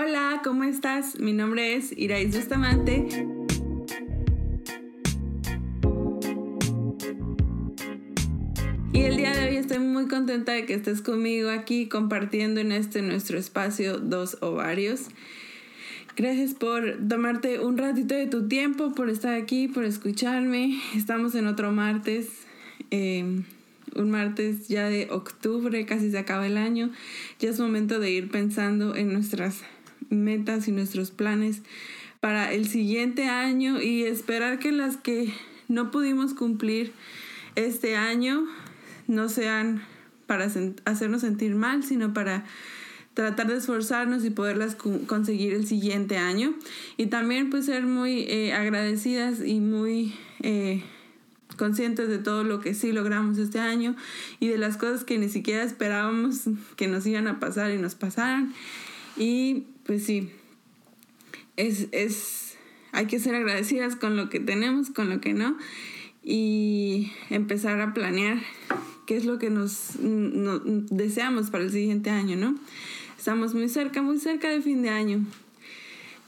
Hola, 0.00 0.42
¿cómo 0.44 0.62
estás? 0.62 1.18
Mi 1.18 1.32
nombre 1.32 1.74
es 1.74 1.90
Irais 1.98 2.32
Bustamante. 2.32 3.08
Y 8.92 9.00
el 9.00 9.16
día 9.16 9.32
de 9.32 9.48
hoy 9.48 9.56
estoy 9.56 9.80
muy 9.80 10.06
contenta 10.06 10.52
de 10.52 10.66
que 10.66 10.74
estés 10.74 11.02
conmigo 11.02 11.50
aquí 11.50 11.88
compartiendo 11.88 12.60
en 12.60 12.70
este 12.70 13.02
nuestro 13.02 13.38
espacio 13.38 13.98
Dos 13.98 14.38
Ovarios. 14.40 15.08
Gracias 16.14 16.54
por 16.54 16.96
tomarte 17.08 17.58
un 17.58 17.76
ratito 17.76 18.14
de 18.14 18.28
tu 18.28 18.46
tiempo, 18.46 18.94
por 18.94 19.10
estar 19.10 19.34
aquí, 19.34 19.66
por 19.66 19.84
escucharme. 19.84 20.80
Estamos 20.94 21.34
en 21.34 21.48
otro 21.48 21.72
martes. 21.72 22.28
Eh, 22.92 23.42
un 23.96 24.10
martes 24.10 24.68
ya 24.68 24.88
de 24.88 25.08
octubre, 25.10 25.84
casi 25.86 26.10
se 26.12 26.18
acaba 26.18 26.46
el 26.46 26.56
año, 26.56 26.90
ya 27.40 27.50
es 27.50 27.58
momento 27.58 27.98
de 27.98 28.10
ir 28.10 28.30
pensando 28.30 28.94
en 28.94 29.12
nuestras 29.12 29.62
metas 30.10 30.68
y 30.68 30.72
nuestros 30.72 31.10
planes 31.10 31.62
para 32.20 32.52
el 32.52 32.68
siguiente 32.68 33.28
año 33.28 33.80
y 33.80 34.04
esperar 34.04 34.58
que 34.58 34.72
las 34.72 34.96
que 34.96 35.32
no 35.68 35.90
pudimos 35.90 36.34
cumplir 36.34 36.92
este 37.54 37.96
año 37.96 38.44
no 39.06 39.28
sean 39.28 39.82
para 40.26 40.50
hacernos 40.84 41.22
sentir 41.22 41.54
mal, 41.54 41.82
sino 41.82 42.12
para 42.12 42.44
tratar 43.14 43.48
de 43.48 43.56
esforzarnos 43.56 44.24
y 44.24 44.30
poderlas 44.30 44.76
conseguir 44.76 45.54
el 45.54 45.66
siguiente 45.66 46.18
año. 46.18 46.54
Y 46.96 47.06
también 47.06 47.50
pues 47.50 47.66
ser 47.66 47.84
muy 47.84 48.20
eh, 48.28 48.52
agradecidas 48.52 49.40
y 49.44 49.58
muy 49.58 50.14
eh, 50.40 50.84
conscientes 51.56 52.08
de 52.08 52.18
todo 52.18 52.44
lo 52.44 52.60
que 52.60 52.74
sí 52.74 52.92
logramos 52.92 53.38
este 53.38 53.58
año 53.58 53.96
y 54.38 54.48
de 54.48 54.58
las 54.58 54.76
cosas 54.76 55.02
que 55.02 55.18
ni 55.18 55.28
siquiera 55.28 55.64
esperábamos 55.64 56.42
que 56.76 56.86
nos 56.86 57.06
iban 57.06 57.26
a 57.26 57.40
pasar 57.40 57.72
y 57.72 57.78
nos 57.78 57.94
pasaran. 57.94 58.54
Y 59.16 59.64
pues 59.88 60.04
sí, 60.04 60.28
es, 61.56 61.88
es, 61.92 62.58
hay 62.92 63.06
que 63.06 63.18
ser 63.18 63.34
agradecidas 63.34 63.96
con 63.96 64.18
lo 64.18 64.28
que 64.28 64.38
tenemos, 64.38 64.90
con 64.90 65.08
lo 65.08 65.22
que 65.22 65.32
no, 65.32 65.56
y 66.22 67.10
empezar 67.30 67.80
a 67.80 67.94
planear 67.94 68.36
qué 69.06 69.16
es 69.16 69.24
lo 69.24 69.38
que 69.38 69.48
nos, 69.48 69.92
deseamos 70.90 71.48
para 71.48 71.64
el 71.64 71.72
siguiente 71.72 72.10
año, 72.10 72.36
¿no? 72.36 72.54
Estamos 73.16 73.54
muy 73.54 73.70
cerca, 73.70 74.02
muy 74.02 74.18
cerca 74.18 74.50
de 74.50 74.60
fin 74.60 74.82
de 74.82 74.90
año. 74.90 75.24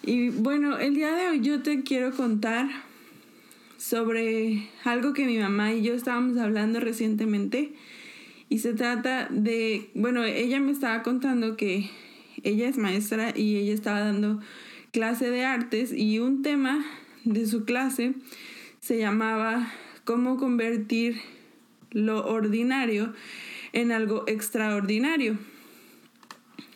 Y 0.03 0.31
bueno, 0.31 0.79
el 0.79 0.95
día 0.95 1.15
de 1.15 1.29
hoy 1.29 1.41
yo 1.41 1.61
te 1.61 1.83
quiero 1.83 2.13
contar 2.13 2.67
sobre 3.77 4.71
algo 4.85 5.13
que 5.13 5.27
mi 5.27 5.37
mamá 5.37 5.75
y 5.75 5.83
yo 5.83 5.93
estábamos 5.93 6.39
hablando 6.39 6.81
recientemente. 6.81 7.75
Y 8.49 8.61
se 8.61 8.73
trata 8.73 9.29
de, 9.31 9.91
bueno, 9.93 10.25
ella 10.25 10.61
me 10.61 10.73
estaba 10.73 11.03
contando 11.03 11.59
que 11.59 11.91
ella 12.45 12.69
es 12.69 12.79
maestra 12.79 13.33
y 13.37 13.57
ella 13.57 13.75
estaba 13.75 14.01
dando 14.01 14.41
clase 14.93 15.31
de 15.31 15.45
artes 15.45 15.93
y 15.93 16.19
un 16.19 16.43
tema 16.43 16.85
de 17.25 17.47
su 17.47 17.65
clase 17.65 18.15
se 18.81 18.99
llamaba 18.99 19.71
cómo 20.05 20.37
convertir 20.37 21.21
lo 21.91 22.27
ordinario 22.27 23.13
en 23.73 23.93
algo 23.93 24.25
extraordinario. 24.27 25.39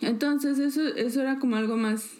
Entonces 0.01 0.59
eso, 0.59 0.83
eso 0.83 1.23
era 1.23 1.39
como 1.39 1.57
algo 1.57 1.77
más 1.77 2.11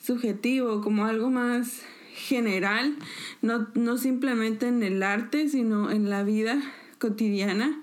subjetivo, 0.00 0.80
como 0.80 1.04
algo 1.04 1.30
más 1.30 1.82
general, 2.14 2.96
no, 3.40 3.68
no 3.74 3.96
simplemente 3.96 4.66
en 4.66 4.82
el 4.82 5.02
arte, 5.02 5.48
sino 5.48 5.90
en 5.90 6.10
la 6.10 6.24
vida 6.24 6.60
cotidiana. 6.98 7.80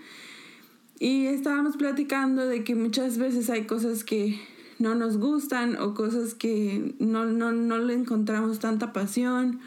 Y 0.99 1.27
estábamos 1.27 1.77
platicando 1.77 2.45
de 2.45 2.63
que 2.63 2.75
muchas 2.75 3.17
veces 3.17 3.49
hay 3.49 3.63
cosas 3.63 4.03
que 4.03 4.39
no 4.79 4.95
nos 4.95 5.17
gustan 5.17 5.77
o 5.77 5.93
cosas 5.93 6.33
que 6.33 6.95
no, 6.99 7.25
no, 7.25 7.51
no 7.51 7.77
le 7.77 7.93
encontramos 7.93 8.59
tanta 8.59 8.93
pasión 8.93 9.59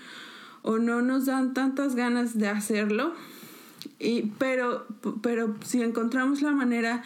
o 0.62 0.78
no 0.78 1.02
nos 1.02 1.26
dan 1.26 1.54
tantas 1.54 1.94
ganas 1.94 2.38
de 2.38 2.48
hacerlo. 2.48 3.12
Y, 3.98 4.32
pero, 4.38 4.86
pero 5.22 5.54
si 5.64 5.82
encontramos 5.82 6.42
la 6.42 6.52
manera 6.52 7.02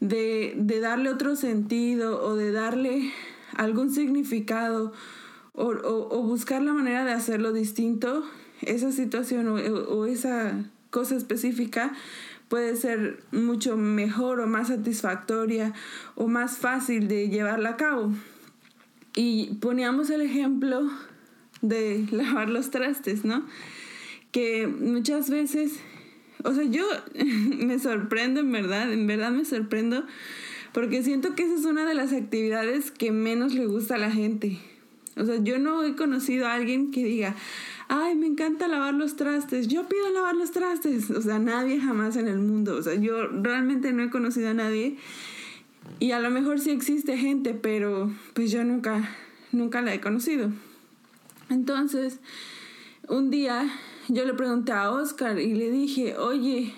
de, 0.00 0.54
de 0.56 0.80
darle 0.80 1.10
otro 1.10 1.36
sentido 1.36 2.22
o 2.24 2.36
de 2.36 2.52
darle 2.52 3.12
algún 3.56 3.90
significado 3.92 4.92
o, 5.52 6.22
buscar 6.22 6.62
la 6.62 6.72
manera 6.72 7.04
de 7.04 7.12
hacerlo 7.12 7.52
distinto, 7.52 8.24
esa 8.62 8.92
situación 8.92 9.48
o, 9.48 10.06
esa 10.06 10.64
cosa 10.90 11.16
específica 11.16 11.92
puede 12.50 12.74
ser 12.74 13.22
mucho 13.30 13.76
mejor 13.76 14.40
o 14.40 14.48
más 14.48 14.68
satisfactoria 14.68 15.72
o 16.16 16.26
más 16.26 16.58
fácil 16.58 17.06
de 17.06 17.28
llevarla 17.28 17.70
a 17.70 17.76
cabo. 17.76 18.12
Y 19.14 19.54
poníamos 19.60 20.10
el 20.10 20.20
ejemplo 20.20 20.90
de 21.62 22.06
lavar 22.10 22.50
los 22.50 22.70
trastes, 22.70 23.24
¿no? 23.24 23.46
Que 24.32 24.66
muchas 24.66 25.30
veces, 25.30 25.78
o 26.42 26.52
sea, 26.52 26.64
yo 26.64 26.84
me 27.64 27.78
sorprendo 27.78 28.40
en 28.40 28.50
verdad, 28.50 28.92
en 28.92 29.06
verdad 29.06 29.30
me 29.30 29.44
sorprendo, 29.44 30.04
porque 30.72 31.04
siento 31.04 31.36
que 31.36 31.44
esa 31.44 31.54
es 31.54 31.64
una 31.64 31.86
de 31.86 31.94
las 31.94 32.12
actividades 32.12 32.90
que 32.90 33.12
menos 33.12 33.54
le 33.54 33.66
gusta 33.66 33.94
a 33.94 33.98
la 33.98 34.10
gente. 34.10 34.58
O 35.16 35.24
sea, 35.24 35.36
yo 35.40 35.60
no 35.60 35.84
he 35.84 35.94
conocido 35.94 36.48
a 36.48 36.54
alguien 36.54 36.90
que 36.90 37.04
diga, 37.04 37.36
ay, 37.90 38.14
me 38.14 38.28
encanta 38.28 38.68
lavar 38.68 38.94
los 38.94 39.16
trastes, 39.16 39.66
yo 39.66 39.88
pido 39.88 40.08
lavar 40.10 40.36
los 40.36 40.52
trastes. 40.52 41.10
O 41.10 41.20
sea, 41.20 41.40
nadie 41.40 41.80
jamás 41.80 42.16
en 42.16 42.28
el 42.28 42.38
mundo. 42.38 42.76
O 42.76 42.82
sea, 42.82 42.94
yo 42.94 43.26
realmente 43.26 43.92
no 43.92 44.04
he 44.04 44.10
conocido 44.10 44.48
a 44.48 44.54
nadie. 44.54 44.96
Y 45.98 46.12
a 46.12 46.20
lo 46.20 46.30
mejor 46.30 46.60
sí 46.60 46.70
existe 46.70 47.18
gente, 47.18 47.52
pero 47.52 48.10
pues 48.32 48.52
yo 48.52 48.62
nunca, 48.62 49.10
nunca 49.50 49.82
la 49.82 49.92
he 49.92 50.00
conocido. 50.00 50.52
Entonces, 51.50 52.20
un 53.08 53.28
día 53.30 53.68
yo 54.06 54.24
le 54.24 54.34
pregunté 54.34 54.70
a 54.70 54.92
Oscar 54.92 55.40
y 55.40 55.54
le 55.54 55.72
dije, 55.72 56.16
oye, 56.16 56.72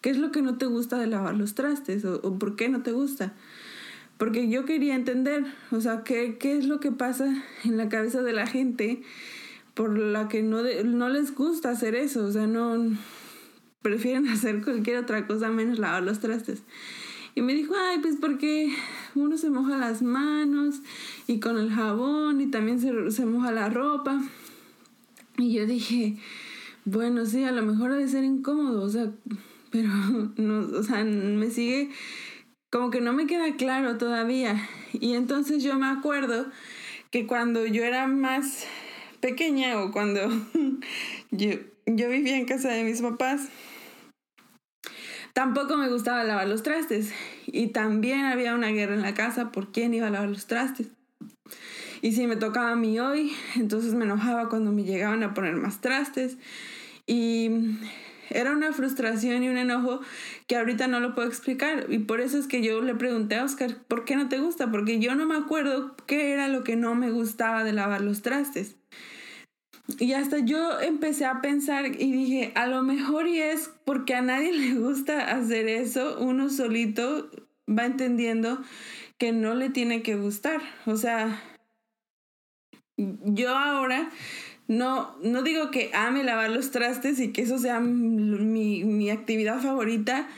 ¿qué 0.00 0.10
es 0.10 0.18
lo 0.18 0.32
que 0.32 0.42
no 0.42 0.58
te 0.58 0.66
gusta 0.66 0.98
de 0.98 1.06
lavar 1.06 1.36
los 1.36 1.54
trastes? 1.54 2.04
¿O, 2.04 2.20
o 2.24 2.38
por 2.40 2.56
qué 2.56 2.68
no 2.68 2.82
te 2.82 2.90
gusta? 2.90 3.34
Porque 4.18 4.48
yo 4.48 4.64
quería 4.64 4.96
entender, 4.96 5.44
o 5.70 5.80
sea, 5.80 6.02
qué, 6.02 6.38
qué 6.38 6.58
es 6.58 6.66
lo 6.66 6.80
que 6.80 6.90
pasa 6.90 7.40
en 7.62 7.76
la 7.76 7.88
cabeza 7.88 8.20
de 8.22 8.32
la 8.32 8.48
gente 8.48 9.04
por 9.80 9.98
la 9.98 10.28
que 10.28 10.42
no, 10.42 10.62
no 10.84 11.08
les 11.08 11.34
gusta 11.34 11.70
hacer 11.70 11.94
eso, 11.94 12.26
o 12.26 12.30
sea, 12.30 12.46
no 12.46 12.76
prefieren 13.80 14.28
hacer 14.28 14.62
cualquier 14.62 14.98
otra 14.98 15.26
cosa 15.26 15.48
menos 15.48 15.78
lavar 15.78 16.02
los 16.02 16.20
trastes. 16.20 16.62
Y 17.34 17.40
me 17.40 17.54
dijo, 17.54 17.72
ay, 17.74 17.98
pues 18.00 18.16
porque 18.20 18.74
uno 19.14 19.38
se 19.38 19.48
moja 19.48 19.78
las 19.78 20.02
manos 20.02 20.82
y 21.26 21.40
con 21.40 21.56
el 21.56 21.70
jabón 21.70 22.42
y 22.42 22.48
también 22.48 22.78
se, 22.78 23.10
se 23.10 23.24
moja 23.24 23.52
la 23.52 23.70
ropa. 23.70 24.20
Y 25.38 25.54
yo 25.54 25.64
dije, 25.64 26.18
bueno, 26.84 27.24
sí, 27.24 27.44
a 27.44 27.52
lo 27.52 27.62
mejor 27.62 27.92
debe 27.92 28.06
ser 28.06 28.24
incómodo, 28.24 28.82
o 28.82 28.90
sea, 28.90 29.10
pero 29.70 29.88
no, 30.36 30.78
o 30.78 30.82
sea, 30.82 31.02
me 31.04 31.48
sigue 31.48 31.88
como 32.68 32.90
que 32.90 33.00
no 33.00 33.14
me 33.14 33.26
queda 33.26 33.56
claro 33.56 33.96
todavía. 33.96 34.60
Y 34.92 35.14
entonces 35.14 35.62
yo 35.62 35.78
me 35.78 35.86
acuerdo 35.86 36.48
que 37.10 37.26
cuando 37.26 37.64
yo 37.64 37.82
era 37.82 38.06
más 38.06 38.66
pequeña 39.20 39.80
o 39.80 39.92
cuando 39.92 40.28
yo, 41.30 41.50
yo 41.86 42.08
vivía 42.08 42.36
en 42.36 42.46
casa 42.46 42.70
de 42.70 42.84
mis 42.84 43.00
papás, 43.00 43.48
tampoco 45.32 45.76
me 45.76 45.88
gustaba 45.88 46.24
lavar 46.24 46.48
los 46.48 46.62
trastes. 46.62 47.12
Y 47.46 47.68
también 47.68 48.24
había 48.24 48.54
una 48.54 48.68
guerra 48.68 48.94
en 48.94 49.02
la 49.02 49.14
casa 49.14 49.52
por 49.52 49.72
quién 49.72 49.94
iba 49.94 50.06
a 50.06 50.10
lavar 50.10 50.28
los 50.28 50.46
trastes. 50.46 50.88
Y 52.02 52.12
si 52.12 52.26
me 52.26 52.36
tocaba 52.36 52.72
a 52.72 52.76
mí 52.76 52.98
hoy, 52.98 53.32
entonces 53.56 53.94
me 53.94 54.04
enojaba 54.04 54.48
cuando 54.48 54.72
me 54.72 54.84
llegaban 54.84 55.22
a 55.22 55.34
poner 55.34 55.56
más 55.56 55.80
trastes. 55.80 56.38
Y 57.06 57.50
era 58.30 58.52
una 58.52 58.72
frustración 58.72 59.42
y 59.42 59.48
un 59.48 59.58
enojo 59.58 60.00
que 60.46 60.56
ahorita 60.56 60.86
no 60.86 61.00
lo 61.00 61.14
puedo 61.14 61.28
explicar. 61.28 61.86
Y 61.88 61.98
por 61.98 62.20
eso 62.20 62.38
es 62.38 62.46
que 62.46 62.62
yo 62.62 62.80
le 62.80 62.94
pregunté 62.94 63.36
a 63.36 63.44
Oscar, 63.44 63.76
¿por 63.88 64.04
qué 64.04 64.16
no 64.16 64.28
te 64.28 64.38
gusta? 64.38 64.70
Porque 64.70 64.98
yo 65.00 65.14
no 65.14 65.26
me 65.26 65.36
acuerdo 65.36 65.94
qué 66.06 66.32
era 66.32 66.48
lo 66.48 66.64
que 66.64 66.76
no 66.76 66.94
me 66.94 67.10
gustaba 67.10 67.64
de 67.64 67.72
lavar 67.72 68.00
los 68.00 68.22
trastes. 68.22 68.76
Y 69.98 70.12
hasta 70.12 70.38
yo 70.38 70.80
empecé 70.80 71.24
a 71.24 71.40
pensar 71.40 71.86
y 71.86 72.12
dije, 72.12 72.52
a 72.54 72.66
lo 72.66 72.82
mejor 72.82 73.26
y 73.26 73.38
es 73.38 73.70
porque 73.84 74.14
a 74.14 74.22
nadie 74.22 74.52
le 74.56 74.74
gusta 74.74 75.32
hacer 75.32 75.68
eso, 75.68 76.18
uno 76.20 76.50
solito 76.50 77.30
va 77.68 77.86
entendiendo 77.86 78.62
que 79.18 79.32
no 79.32 79.54
le 79.54 79.70
tiene 79.70 80.02
que 80.02 80.16
gustar. 80.16 80.60
O 80.86 80.96
sea, 80.96 81.42
yo 82.96 83.56
ahora 83.56 84.10
no, 84.68 85.16
no 85.22 85.42
digo 85.42 85.70
que 85.70 85.90
ame 85.94 86.24
lavar 86.24 86.50
los 86.50 86.70
trastes 86.70 87.18
y 87.20 87.32
que 87.32 87.42
eso 87.42 87.58
sea 87.58 87.80
mi, 87.80 88.84
mi 88.84 89.10
actividad 89.10 89.60
favorita, 89.60 90.28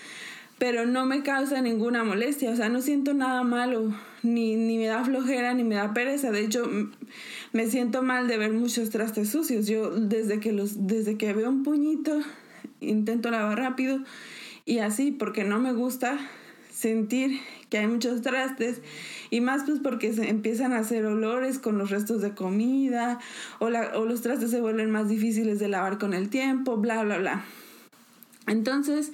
pero 0.63 0.87
no 0.87 1.07
me 1.07 1.25
causa 1.25 1.61
ninguna 1.61 2.05
molestia, 2.05 2.53
o 2.53 2.55
sea, 2.55 2.69
no 2.69 2.81
siento 2.81 3.15
nada 3.15 3.43
malo, 3.43 3.93
ni, 4.23 4.55
ni 4.55 4.79
me 4.79 4.87
da 4.87 5.03
flojera, 5.03 5.55
ni 5.55 5.65
me 5.65 5.75
da 5.75 5.93
pereza, 5.93 6.31
de 6.31 6.45
hecho 6.45 6.71
me 7.53 7.67
siento 7.67 8.05
mal 8.05 8.29
de 8.29 8.39
ver 8.39 8.53
muchos 8.53 8.91
trastes 8.91 9.29
sucios, 9.29 9.67
yo 9.67 9.91
desde 9.91 10.39
que, 10.39 10.53
los, 10.53 10.87
desde 10.87 11.19
que 11.19 11.33
veo 11.33 11.49
un 11.49 11.65
puñito 11.65 12.21
intento 12.79 13.33
lavar 13.33 13.59
rápido 13.59 14.05
y 14.65 14.79
así, 14.79 15.11
porque 15.11 15.43
no 15.43 15.59
me 15.59 15.73
gusta 15.73 16.17
sentir 16.73 17.41
que 17.69 17.79
hay 17.79 17.89
muchos 17.89 18.23
trastes. 18.23 18.83
Y 19.31 19.41
más 19.41 19.65
pues 19.65 19.81
porque 19.81 20.13
se 20.13 20.29
empiezan 20.29 20.73
a 20.73 20.79
hacer 20.79 21.07
olores 21.07 21.59
con 21.59 21.77
los 21.77 21.91
restos 21.91 22.23
de 22.23 22.37
comida 22.37 23.19
o, 23.59 23.67
o 23.67 24.05
los 24.05 24.23
trastes 24.23 24.53
se 24.53 24.61
vuelven 24.61 24.93
más 24.93 25.09
difíciles 25.09 25.59
de 25.59 25.67
lavar 25.67 25.99
con 25.99 26.15
el 26.15 26.29
tiempo, 26.29 26.77
bla, 26.77 27.03
bla, 27.03 27.19
bla. 27.19 27.45
Entonces, 28.47 29.13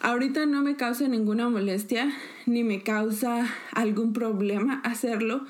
ahorita 0.00 0.46
no 0.46 0.62
me 0.62 0.76
causa 0.76 1.08
ninguna 1.08 1.48
molestia 1.48 2.12
ni 2.46 2.64
me 2.64 2.82
causa 2.82 3.46
algún 3.72 4.12
problema 4.12 4.80
hacerlo. 4.84 5.44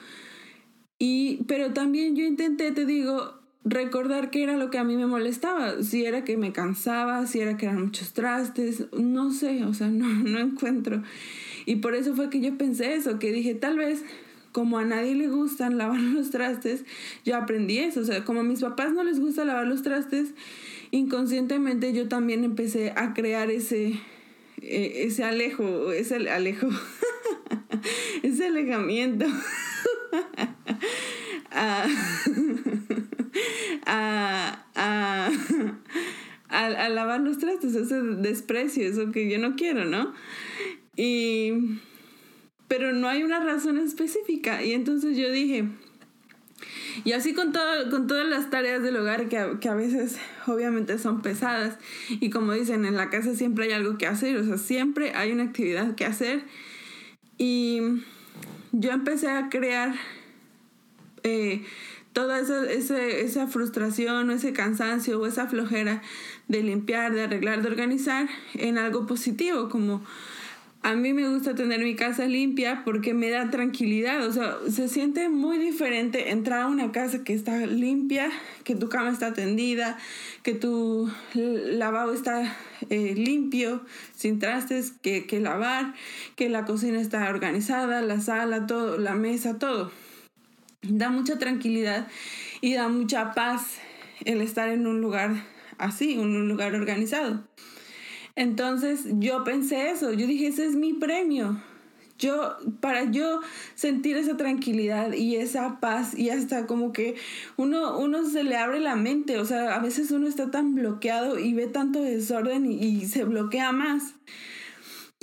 Y, 0.99 1.45
pero 1.45 1.73
también 1.73 2.17
yo 2.17 2.25
intenté, 2.25 2.73
te 2.73 2.85
digo, 2.85 3.39
recordar 3.65 4.31
qué 4.31 4.43
era 4.43 4.57
lo 4.57 4.71
que 4.71 4.79
a 4.79 4.85
mí 4.85 4.97
me 4.97 5.07
molestaba, 5.07 5.83
si 5.83 6.05
era 6.05 6.25
que 6.25 6.37
me 6.37 6.53
cansaba, 6.53 7.27
si 7.27 7.41
era 7.41 7.57
que 7.57 7.67
eran 7.67 7.83
muchos 7.83 8.13
trastes, 8.13 8.87
no 8.93 9.31
sé, 9.31 9.65
o 9.65 9.75
sea, 9.75 9.89
no, 9.91 10.09
no 10.09 10.39
encuentro. 10.39 11.03
Y 11.67 11.77
por 11.77 11.95
eso 11.95 12.15
fue 12.15 12.31
que 12.31 12.41
yo 12.41 12.57
pensé 12.57 12.95
eso, 12.95 13.19
que 13.19 13.33
dije, 13.33 13.55
tal 13.55 13.77
vez 13.77 14.03
como 14.53 14.79
a 14.79 14.85
nadie 14.85 15.15
le 15.15 15.29
gustan 15.29 15.79
lavar 15.79 16.01
los 16.17 16.31
trastes, 16.31 16.85
yo 17.25 17.37
aprendí 17.37 17.79
eso, 17.79 18.01
o 18.01 18.05
sea, 18.05 18.25
como 18.25 18.41
a 18.41 18.45
mis 18.45 18.61
papás 18.61 18.93
no 18.93 19.05
les 19.05 19.21
gusta 19.21 19.45
lavar 19.45 19.67
los 19.67 19.83
trastes, 19.83 20.35
inconscientemente 20.91 21.93
yo 21.93 22.09
también 22.09 22.45
empecé 22.45 22.93
a 22.97 23.13
crear 23.13 23.51
ese, 23.51 24.01
e, 24.63 25.05
ese 25.07 25.25
alejo, 25.25 25.93
ese 25.93 26.17
alejo, 26.29 26.69
ese 28.23 28.47
alejamiento. 28.47 29.27
a, 31.51 31.87
a, 33.87 35.31
a, 36.49 36.89
lavar 36.89 37.21
los 37.21 37.39
trastes, 37.39 37.75
ese 37.75 38.03
desprecio, 38.03 38.87
eso 38.87 39.11
que 39.13 39.31
yo 39.31 39.39
no 39.39 39.57
quiero, 39.57 39.85
¿no? 39.85 40.13
Y, 40.97 41.53
pero 42.67 42.93
no 42.93 43.09
hay 43.09 43.23
una 43.23 43.41
razón 43.41 43.79
específica. 43.79 44.63
Y 44.63 44.73
entonces 44.73 45.17
yo 45.17 45.31
dije, 45.31 45.65
y 47.05 47.13
así 47.13 47.35
con, 47.35 47.53
todo, 47.53 47.91
con 47.91 48.07
todas 48.07 48.29
las 48.29 48.51
tareas 48.51 48.83
del 48.83 48.97
hogar 48.97 49.29
que 49.29 49.39
a, 49.39 49.59
que 49.61 49.69
a, 49.69 49.75
veces 49.75 50.19
obviamente 50.47 50.99
son 50.99 51.23
pesadas. 51.23 51.79
Y 52.09 52.31
como 52.31 52.53
dicen, 52.53 52.85
en 52.85 52.97
la 52.97 53.11
casa 53.11 53.35
siempre 53.35 53.67
hay 53.67 53.73
algo 53.73 53.99
que 53.99 54.07
hacer, 54.07 54.37
o 54.37 54.45
sea, 54.45 54.59
siempre 54.59 55.15
hay 55.15 55.33
una 55.33 55.45
actividad 55.45 55.95
que 55.95 56.05
hacer. 56.05 56.45
Y 57.37 57.81
yo 58.73 58.91
empecé 58.91 59.31
a 59.31 59.49
crear 59.49 59.95
eh, 61.23 61.65
toda 62.13 62.41
esa, 62.41 62.69
esa 62.71 63.47
frustración 63.47 64.29
o 64.29 64.33
ese 64.33 64.53
cansancio 64.53 65.21
o 65.21 65.27
esa 65.27 65.47
flojera 65.47 66.03
de 66.49 66.63
limpiar, 66.63 67.15
de 67.15 67.25
arreglar, 67.25 67.63
de 67.63 67.69
organizar 67.69 68.29
en 68.55 68.79
algo 68.79 69.07
positivo, 69.07 69.69
como 69.69 70.05
a 70.83 70.95
mí 70.95 71.13
me 71.13 71.29
gusta 71.29 71.55
tener 71.55 71.81
mi 71.81 71.97
casa 71.97 72.27
limpia 72.27 72.83
porque 72.85 73.15
me 73.15 73.31
da 73.31 73.51
tranquilidad, 73.51 74.27
o 74.27 74.33
sea, 74.33 74.57
se 74.71 74.89
siente 74.89 75.29
muy 75.29 75.59
diferente 75.59 76.31
entrar 76.31 76.63
a 76.63 76.67
una 76.67 76.93
casa 76.93 77.25
que 77.25 77.35
está 77.35 77.67
limpia, 77.67 78.31
que 78.65 78.75
tu 78.75 78.89
cama 78.89 79.11
está 79.11 79.33
tendida, 79.33 79.99
que 80.43 80.55
tu 80.55 81.11
lavabo 81.35 82.13
está 82.13 82.57
eh, 82.91 83.15
limpio, 83.17 83.85
sin 84.17 84.39
trastes 84.39 84.93
que, 85.03 85.27
que 85.27 85.41
lavar, 85.41 85.95
que 86.37 86.49
la 86.49 86.65
cocina 86.65 87.01
está 87.01 87.29
organizada, 87.29 88.01
la 88.03 88.21
sala, 88.21 88.67
todo, 88.67 88.99
la 88.99 89.15
mesa, 89.15 89.59
todo 89.59 89.91
da 90.83 91.11
mucha 91.11 91.39
tranquilidad 91.39 92.09
y 92.61 92.75
da 92.75 92.89
mucha 92.89 93.33
paz 93.35 93.79
el 94.25 94.41
estar 94.41 94.69
en 94.69 94.87
un 94.87 95.01
lugar 95.01 95.45
así, 95.79 96.15
en 96.15 96.21
un 96.21 96.49
lugar 96.49 96.75
organizado. 96.75 97.45
Entonces 98.39 99.01
yo 99.19 99.43
pensé 99.43 99.91
eso, 99.91 100.13
yo 100.13 100.25
dije, 100.29 100.47
ese 100.47 100.65
es 100.65 100.77
mi 100.77 100.93
premio. 100.93 101.61
Yo, 102.21 102.57
para 102.79 103.11
yo 103.11 103.41
sentir 103.75 104.17
esa 104.17 104.37
tranquilidad 104.37 105.13
y 105.13 105.35
esa 105.35 105.81
paz 105.81 106.17
y 106.17 106.31
hasta 106.31 106.69
como 106.69 106.93
que 106.93 107.17
uno, 107.57 107.99
uno 107.99 108.25
se 108.31 108.45
le 108.45 108.57
abre 108.57 108.79
la 108.79 108.95
mente, 108.95 109.41
o 109.41 109.45
sea, 109.45 109.75
a 109.75 109.81
veces 109.81 110.13
uno 110.13 110.29
está 110.29 110.53
tan 110.53 110.77
bloqueado 110.77 111.41
y 111.41 111.53
ve 111.53 111.67
tanto 111.67 112.01
desorden 112.01 112.71
y, 112.71 113.07
se 113.07 113.25
bloquea 113.25 113.73
más. 113.73 114.15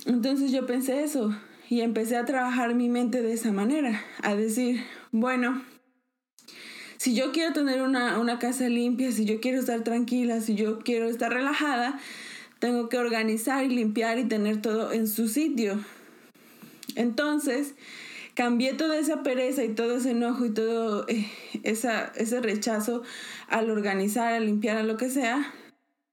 Entonces 0.06 0.52
yo 0.52 0.66
pensé 0.66 1.02
eso 1.02 1.34
y 1.70 1.82
empecé 1.82 2.18
a 2.18 2.26
trabajar 2.26 2.76
mi 2.76 2.90
mente 2.90 3.22
de 3.22 3.32
esa 3.32 3.54
manera, 3.54 4.04
a 4.24 4.36
decir, 4.36 4.84
bueno, 5.14 5.62
si 6.98 7.16
yo 7.16 7.32
quiero 7.32 7.54
tener 7.54 7.82
una, 7.82 8.20
una, 8.20 8.40
casa 8.40 8.68
limpia, 8.68 9.14
si 9.14 9.24
yo 9.24 9.40
quiero 9.40 9.60
estar 9.60 9.86
tranquila, 9.86 10.42
si 10.42 10.56
yo 10.56 10.80
quiero 10.80 11.08
estar 11.08 11.32
relajada, 11.32 11.98
tengo 12.60 12.90
que 12.90 12.98
organizar 12.98 13.66
y 13.66 13.70
limpiar 13.70 14.20
y 14.20 14.26
tener 14.26 14.62
todo 14.62 14.92
en 14.92 15.08
su 15.08 15.28
sitio. 15.28 15.80
Entonces, 16.96 17.76
cambié 18.36 18.74
toda 18.74 18.98
esa 18.98 19.24
pereza 19.24 19.64
y 19.64 19.70
todo 19.70 19.98
ese 19.98 20.12
enojo 20.12 20.46
y 20.46 20.50
todo 20.52 21.06
eh, 21.08 21.30
esa, 21.64 22.12
ese 22.16 22.42
rechazo 22.42 23.04
al 23.48 23.70
organizar, 23.70 24.34
a 24.34 24.40
limpiar, 24.40 24.78
a 24.78 24.84
lo 24.84 24.98
que 24.98 25.10
sea, 25.10 25.54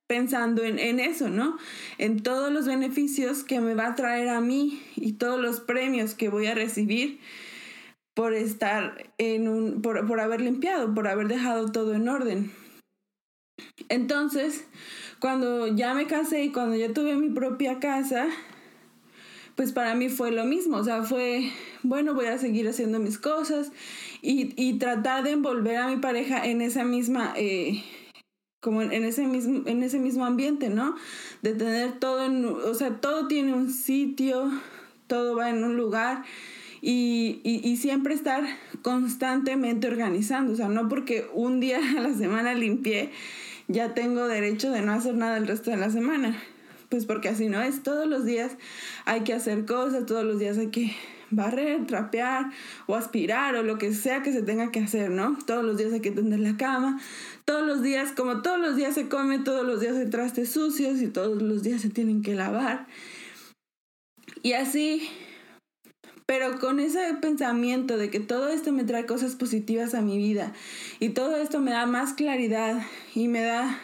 pensando 0.07 0.63
en, 0.63 0.79
en, 0.79 1.01
eso, 1.01 1.29
¿no? 1.29 1.59
En 1.99 2.23
todos 2.23 2.53
los 2.53 2.67
beneficios 2.67 3.45
que 3.45 3.61
me 3.61 3.75
va 3.75 3.89
a 3.89 3.95
traer 3.95 4.29
a 4.29 4.41
mí 4.41 4.83
y 4.97 5.15
todos 5.15 5.41
los 5.41 5.61
premios 5.61 6.15
que 6.15 6.29
voy 6.29 6.47
a 6.47 6.55
recibir 6.55 7.21
por 8.15 8.35
estar 8.35 9.11
en 9.19 9.49
un, 9.49 9.83
por, 9.83 10.07
por 10.07 10.21
haber 10.21 10.41
limpiado, 10.41 10.95
por 10.95 11.09
haber 11.09 11.29
dejado 11.29 11.73
todo 11.73 11.95
en 11.95 12.09
orden. 12.09 12.53
Entonces, 13.89 14.65
cuando 15.23 15.69
ya 15.69 15.95
me 15.95 16.09
casé 16.09 16.43
y 16.43 16.51
cuando 16.51 16.75
ya 16.75 16.93
tuve 16.93 17.15
mi 17.15 17.31
propia 17.31 17.79
casa, 17.79 18.27
pues 19.55 19.71
para 19.71 19.95
mí 19.95 20.09
fue 20.09 20.33
lo 20.33 20.45
mismo, 20.45 20.79
o 20.79 20.85
sea, 20.85 21.05
fue, 21.05 21.49
bueno, 21.85 22.13
voy 22.13 22.27
a 22.27 22.39
seguir 22.39 22.67
haciendo 22.69 22.99
mis 22.99 23.19
cosas 23.19 23.71
y, 24.21 24.53
y 24.61 24.81
tratar 24.81 25.23
de 25.23 25.31
envolver 25.31 25.77
a 25.77 25.87
mi 25.87 25.99
pareja 25.99 26.45
en 26.45 26.61
esa 26.61 26.83
misma, 26.83 27.35
eh, 27.37 27.85
como 28.61 28.83
en 28.83 29.05
ese, 29.05 29.29
mismo, 29.29 29.63
en 29.67 29.85
ese 29.85 30.01
mismo 30.01 30.25
ambiente, 30.25 30.71
¿no? 30.71 30.97
De 31.41 31.55
tener 31.55 32.01
todo 32.01 32.25
en, 32.25 32.45
o 32.45 32.75
sea, 32.75 33.01
todo 33.01 33.29
tiene 33.29 33.55
un 33.55 33.71
sitio, 33.71 34.51
todo 35.07 35.37
va 35.37 35.51
en 35.51 35.63
un 35.63 35.77
lugar 35.77 36.25
y, 36.81 37.41
y, 37.45 37.77
siempre 37.77 38.13
estar 38.13 38.43
constantemente 38.83 39.87
organizando. 39.87 40.53
O 40.53 40.57
sea, 40.57 40.67
no 40.67 40.89
porque 40.89 41.29
un 41.33 41.61
día 41.61 41.79
a 41.97 42.01
la 42.01 42.13
semana 42.13 42.55
limpié, 42.55 43.13
ya 43.73 43.95
tengo 43.95 44.29
derecho 44.29 44.71
de 44.71 44.83
no 44.83 44.93
hacer 44.93 45.15
nada 45.15 45.37
el 45.37 45.47
resto 45.47 45.71
de 45.71 45.77
la 45.77 45.91
semana. 45.91 46.37
Pues 46.89 47.07
porque 47.07 47.29
así 47.29 47.49
no 47.49 47.63
es. 47.63 47.83
Todos 47.83 48.07
los 48.07 48.25
días 48.25 48.53
hay 49.07 49.23
que 49.23 49.33
hacer 49.33 49.65
cosas, 49.65 50.07
todos 50.07 50.25
los 50.25 50.39
días 50.39 50.59
hay 50.59 50.69
que 50.69 50.95
barrer, 51.31 51.87
trapear 51.87 52.51
o 52.87 52.95
aspirar 52.95 53.57
o 53.57 53.63
lo 53.63 53.79
que 53.79 53.93
sea 53.95 54.23
que 54.23 54.33
se 54.33 54.43
tenga 54.43 54.71
que 54.71 54.81
hacer, 54.81 55.11
¿no? 55.11 55.39
Todos 55.47 55.65
los 55.65 55.79
días 55.79 55.93
hay 55.93 56.01
que 56.01 56.11
tender 56.11 56.41
la 56.41 56.57
cama, 56.57 57.01
todos 57.47 57.67
los 57.67 57.83
días, 57.83 58.13
como 58.13 58.43
todos 58.43 58.61
los 58.61 58.77
días 58.77 58.95
se 58.95 59.09
come, 59.09 59.39
todos 59.39 59.67
los 59.67 59.81
días 59.81 59.97
hay 59.97 60.11
trastes 60.11 60.53
sucios 60.53 61.01
y 61.01 61.09
todos 61.09 61.41
los 61.41 61.63
días 61.63 61.81
se 61.81 61.89
tienen 61.89 62.23
que 62.23 62.35
lavar. 62.35 62.87
Y 64.43 64.53
así 64.53 65.09
pero 66.27 66.59
con 66.59 66.81
ese 66.81 67.01
pensamiento 67.21 67.97
de 67.99 68.11
que 68.11 68.21
todo 68.21 68.49
esto 68.49 68.73
me 68.73 68.85
trae 68.85 69.07
cosas 69.07 69.37
positivas 69.37 69.95
a 69.95 70.03
mi 70.03 70.19
vida 70.19 70.53
y 71.01 71.11
todo 71.11 71.37
esto 71.37 71.61
me 71.61 71.73
da 71.73 71.87
más 71.87 72.15
claridad 72.15 72.83
y 73.15 73.29
me 73.29 73.43
da 73.43 73.79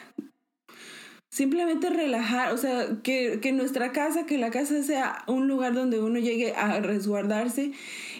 simplemente 1.31 1.91
relajar, 1.91 2.53
o 2.53 2.57
sea, 2.57 2.99
que, 3.03 3.39
que 3.41 3.53
nuestra 3.53 3.93
casa, 3.93 4.27
que 4.27 4.39
la 4.39 4.51
casa 4.51 4.83
sea 4.83 5.23
un 5.27 5.47
lugar 5.47 5.75
donde 5.75 6.01
uno 6.01 6.19
llegue 6.19 6.55
a 6.55 6.81
resguardarse 6.81 7.73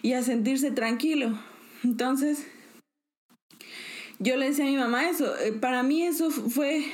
y 0.03 0.13
a 0.13 0.23
sentirse 0.23 0.71
tranquilo. 0.71 1.39
Entonces, 1.83 2.47
yo 4.19 4.37
le 4.37 4.47
decía 4.47 4.65
a 4.65 4.69
mi 4.69 4.77
mamá 4.77 5.09
eso, 5.09 5.37
eh, 5.39 5.53
para 5.53 5.83
mí 5.83 6.03
eso 6.03 6.31
fue 6.31 6.85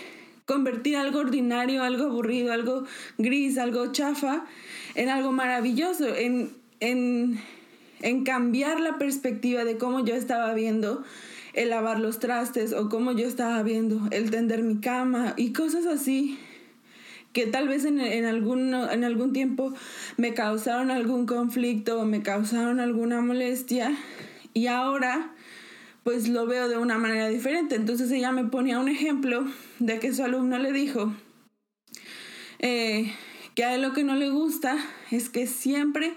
convertir 0.47 0.97
algo 0.97 1.21
ordinario, 1.21 1.83
algo 1.83 2.05
aburrido, 2.05 2.53
algo 2.53 2.85
gris, 3.19 3.59
algo 3.59 3.93
chafa, 3.93 4.45
en 4.95 5.09
algo 5.09 5.33
maravilloso, 5.33 6.07
en 6.07 6.64
en, 6.81 7.41
cambiar 8.25 8.81
la 8.81 8.99
perspectiva 8.99 9.65
de 9.65 9.79
cómo 9.79 10.05
yo 10.05 10.15
estaba 10.15 10.53
viendo 10.55 11.03
el 11.55 11.71
lavar 11.71 12.01
los 12.01 12.19
trastes 12.19 12.73
o 12.73 12.89
cómo 12.89 13.13
yo 13.13 13.27
estaba 13.27 13.63
viendo 13.63 14.09
el 14.11 14.31
tender 14.31 14.63
mi 14.63 14.81
cama 14.81 15.35
y 15.37 15.53
cosas 15.53 15.87
así 15.87 16.39
que 17.33 17.47
tal 17.47 17.69
vez 17.69 17.85
en, 17.85 18.01
en, 18.01 18.27
algún, 18.27 18.75
en 18.75 19.05
algún 19.05 19.33
tiempo 19.33 19.73
me 20.17 20.35
causaron 20.35 20.91
algún 20.91 21.27
conflicto 21.27 22.01
o 22.01 22.05
me 22.05 22.23
causaron 22.23 22.79
alguna 22.79 23.21
molestia 23.21 23.97
y 24.53 24.67
ahora 24.67 25.33
pues 26.05 26.29
lo 26.29 26.47
veo 26.47 26.69
de 26.69 26.77
una 26.77 26.99
manera 26.99 27.29
diferente. 27.29 27.75
Entonces 27.75 28.11
ella 28.13 28.31
me 28.31 28.45
ponía 28.45 28.79
un 28.79 28.89
ejemplo 28.89 29.47
de 29.81 29.99
que 29.99 30.13
su 30.13 30.23
alumno 30.23 30.59
le 30.59 30.71
dijo 30.71 31.13
eh, 32.61 33.13
que 33.55 33.65
a 33.65 33.75
él 33.75 33.83
lo 33.83 33.93
que 33.93 34.05
no 34.05 34.15
le 34.15 34.31
gusta 34.31 34.77
es 35.11 35.29
que 35.31 35.47
siempre 35.47 36.15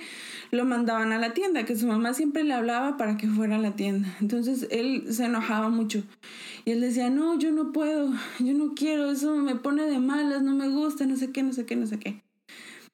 lo 0.52 0.66
mandaban 0.66 1.12
a 1.12 1.18
la 1.18 1.34
tienda, 1.34 1.66
que 1.66 1.76
su 1.76 1.88
mamá 1.88 2.14
siempre 2.14 2.44
le 2.44 2.54
hablaba 2.54 2.98
para 2.98 3.18
que 3.18 3.28
fuera 3.28 3.56
a 3.56 3.60
la 3.60 3.76
tienda. 3.76 4.08
Entonces 4.22 4.68
él 4.72 5.06
se 5.10 5.26
enojaba 5.26 5.70
mucho. 5.70 6.04
Y 6.66 6.72
él 6.72 6.82
decía, 6.82 7.10
no, 7.10 7.38
yo 7.38 7.52
no 7.52 7.72
puedo, 7.72 8.14
yo 8.40 8.54
no 8.54 8.74
quiero, 8.76 9.12
eso 9.12 9.36
me 9.36 9.56
pone 9.56 9.84
de 9.84 10.00
malas, 10.00 10.42
no 10.42 10.56
me 10.56 10.70
gusta, 10.70 11.06
no 11.06 11.16
sé 11.16 11.32
qué, 11.32 11.44
no 11.44 11.54
sé 11.54 11.66
qué, 11.66 11.76
no 11.76 11.88
sé 11.88 12.00
qué. 12.00 12.22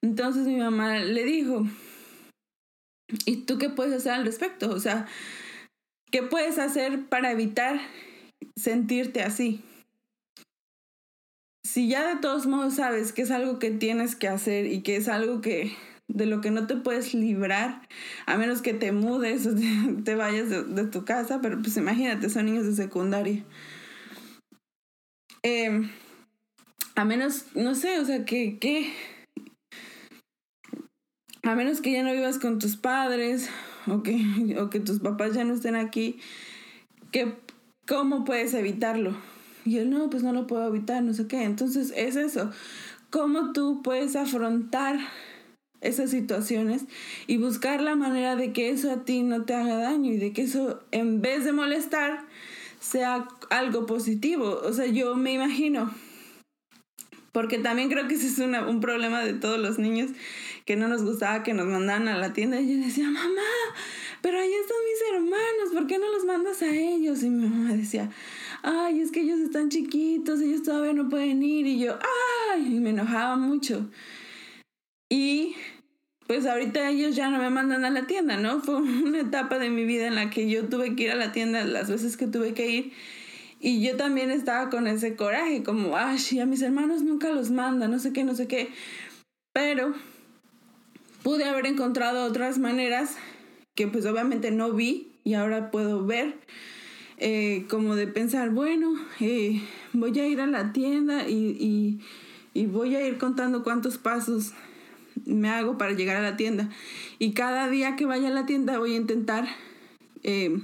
Entonces 0.02 0.46
mi 0.48 0.58
mamá 0.58 0.98
le 1.00 1.24
dijo, 1.24 1.66
¿Y 3.26 3.38
tú 3.38 3.58
qué 3.58 3.70
puedes 3.70 3.94
hacer 3.94 4.14
al 4.14 4.26
respecto? 4.26 4.70
O 4.72 4.80
sea, 4.80 5.08
¿qué 6.12 6.24
puedes 6.24 6.58
hacer 6.58 7.06
para 7.08 7.32
evitar 7.32 7.80
sentirte 8.56 9.22
así? 9.22 9.62
Si 11.66 11.88
ya 11.88 12.08
de 12.08 12.22
todos 12.22 12.46
modos 12.46 12.76
sabes 12.76 13.14
que 13.14 13.22
es 13.22 13.32
algo 13.32 13.60
que 13.60 13.72
tienes 13.72 14.16
que 14.16 14.28
hacer 14.28 14.66
y 14.66 14.82
que 14.82 14.96
es 14.96 15.08
algo 15.08 15.42
que 15.42 15.74
de 16.08 16.26
lo 16.26 16.42
que 16.42 16.52
no 16.52 16.68
te 16.68 16.76
puedes 16.76 17.14
librar, 17.14 17.88
a 18.26 18.38
menos 18.38 18.62
que 18.62 18.74
te 18.74 18.92
mudes 18.92 19.48
o 19.48 19.56
te, 20.04 20.16
vayas 20.16 20.50
de, 20.50 20.86
tu 20.88 21.06
casa, 21.06 21.40
pero 21.42 21.62
pues 21.62 21.78
imagínate, 21.78 22.30
son 22.30 22.46
niños 22.46 22.66
de 22.66 22.74
secundaria. 22.74 23.44
Em, 25.42 25.90
a 26.96 27.06
menos, 27.06 27.48
no 27.56 27.76
sé, 27.76 28.00
o 28.00 28.06
sea, 28.06 28.26
que, 28.26 28.60
que, 28.60 28.94
a 31.44 31.56
menos 31.56 31.82
que 31.82 31.92
ya 31.92 32.04
no 32.04 32.14
vivas 32.14 32.40
con 32.40 32.60
tus 32.60 32.78
padres 32.78 33.50
o 33.88 34.04
que, 34.04 34.56
o 34.60 34.70
que 34.70 34.80
tus 34.80 35.00
papás 35.00 35.34
ya 35.34 35.44
no 35.44 35.54
estén 35.54 35.76
aquí, 35.76 36.20
que, 37.12 37.36
¿cómo 37.88 38.24
puedes 38.24 38.54
evitarlo? 38.54 39.16
Y 39.66 39.78
él, 39.78 39.90
no, 39.90 40.10
pues 40.10 40.24
no 40.24 40.34
lo 40.34 40.46
puedo 40.46 40.68
evitar, 40.68 41.02
no 41.04 41.14
sé 41.14 41.28
qué. 41.28 41.44
Entonces 41.44 41.94
es 41.96 42.18
eso, 42.18 42.52
¿cómo 43.10 43.54
tú 43.54 43.82
puedes 43.82 44.16
afrontar 44.16 45.00
esas 45.84 46.10
situaciones 46.10 46.84
y 47.28 47.38
buscar 47.38 47.82
la 47.82 47.96
manera 47.96 48.36
de 48.36 48.54
que 48.54 48.70
eso 48.70 48.92
a 48.92 49.06
ti 49.06 49.22
no 49.22 49.44
te 49.44 49.54
haga 49.54 49.78
daño 49.78 50.12
y 50.12 50.18
de 50.18 50.34
que 50.34 50.44
eso 50.44 50.82
en 50.92 51.22
vez 51.22 51.46
de 51.46 51.52
molestar 51.52 52.26
sea 52.80 53.28
algo 53.50 53.86
positivo. 53.86 54.60
O 54.64 54.74
sea, 54.74 54.88
yo 54.88 55.16
me 55.16 55.34
imagino, 55.34 55.94
porque 57.32 57.58
también 57.58 57.90
creo 57.90 58.08
que 58.08 58.16
ese 58.16 58.28
es 58.28 58.40
un 58.40 58.80
problema 58.80 59.24
de 59.24 59.34
todos 59.34 59.60
los 59.60 59.80
niños 59.80 60.12
que 60.66 60.76
no 60.76 60.88
nos 60.88 61.04
gustaba 61.04 61.44
que 61.44 61.54
nos 61.54 61.68
mandaran 61.68 62.08
a 62.08 62.18
la 62.18 62.32
tienda 62.32 62.62
y 62.62 62.78
yo 62.78 62.86
decía, 62.86 63.06
mamá, 63.06 63.42
pero 64.22 64.40
ahí 64.40 64.52
están 64.54 64.78
mis 64.86 65.16
hermanos, 65.16 65.74
¿por 65.74 65.88
qué 65.88 65.98
no 65.98 66.10
los 66.10 66.24
mandas 66.26 66.62
a 66.62 66.74
ellos? 66.74 67.24
Y 67.24 67.30
mi 67.30 67.48
mamá 67.48 67.74
decía, 67.74 68.10
ay, 68.62 69.02
es 69.02 69.12
que 69.12 69.22
ellos 69.22 69.40
están 69.40 69.70
chiquitos, 69.70 70.40
ellos 70.40 70.64
todavía 70.64 70.94
no 70.94 71.10
pueden 71.10 71.44
ir 71.44 71.68
y 71.68 71.80
yo, 71.80 71.98
ay, 72.54 72.78
y 72.78 72.80
me 72.80 72.92
enojaba 72.92 73.36
mucho. 73.36 73.90
Y 75.10 75.56
pues 76.28 76.46
ahorita 76.46 76.90
ellos 76.90 77.16
ya 77.16 77.30
no 77.30 77.38
me 77.38 77.50
mandan 77.50 77.86
a 77.86 77.90
la 77.90 78.08
tienda, 78.08 78.38
¿no? 78.38 78.62
Fue 78.62 78.76
una 78.76 79.20
etapa 79.20 79.60
de 79.60 79.70
mi 79.70 79.86
vida 79.86 80.08
en 80.08 80.16
la 80.16 80.30
que 80.30 80.50
yo 80.50 80.66
tuve 80.66 80.96
que 80.96 81.04
ir 81.04 81.12
a 81.12 81.16
la 81.16 81.32
tienda 81.32 81.64
las 81.64 81.90
veces 81.90 82.18
que 82.18 82.28
tuve 82.28 82.54
que 82.54 82.70
ir. 82.70 82.94
Y 83.60 83.82
yo 83.82 83.96
también 83.96 84.30
estaba 84.30 84.70
con 84.70 84.88
ese 84.88 85.16
coraje, 85.16 85.64
como, 85.64 85.96
ay, 85.96 86.18
a 86.40 86.46
mis 86.46 86.62
hermanos 86.62 87.02
nunca 87.02 87.30
los 87.30 87.50
manda, 87.50 87.88
no 87.88 87.98
sé 87.98 88.12
qué, 88.12 88.24
no 88.24 88.36
sé 88.36 88.48
qué. 88.48 88.70
Pero 89.54 89.94
pude 91.24 91.46
haber 91.46 91.66
encontrado 91.66 92.26
otras 92.26 92.58
maneras 92.58 93.16
que 93.76 93.88
pues 93.88 94.06
obviamente 94.06 94.52
no 94.52 94.74
vi 94.74 95.14
y 95.24 95.36
ahora 95.36 95.72
puedo 95.72 96.06
ver. 96.06 96.36
Eh, 97.18 97.66
como 97.70 97.96
de 97.96 98.08
pensar, 98.08 98.50
bueno, 98.50 98.96
eh, 99.22 99.62
voy 99.94 100.20
a 100.20 100.28
ir 100.28 100.42
a 100.42 100.48
la 100.48 100.74
tienda 100.74 101.28
y, 101.30 101.56
y, 101.58 102.02
y 102.54 102.66
voy 102.66 102.96
a 102.96 103.08
ir 103.08 103.18
contando 103.18 103.64
cuántos 103.64 103.98
pasos 103.98 104.52
me 105.26 105.50
hago 105.50 105.78
para 105.78 105.94
llegar 105.94 106.18
a 106.18 106.22
la 106.22 106.38
tienda. 106.38 106.70
Y 107.20 107.34
cada 107.34 107.70
día 107.70 107.96
que 107.96 108.06
vaya 108.06 108.28
a 108.30 108.32
la 108.32 108.46
tienda 108.46 108.80
voy 108.80 108.94
a 108.94 108.98
intentar 108.98 109.48
eh, 110.24 110.60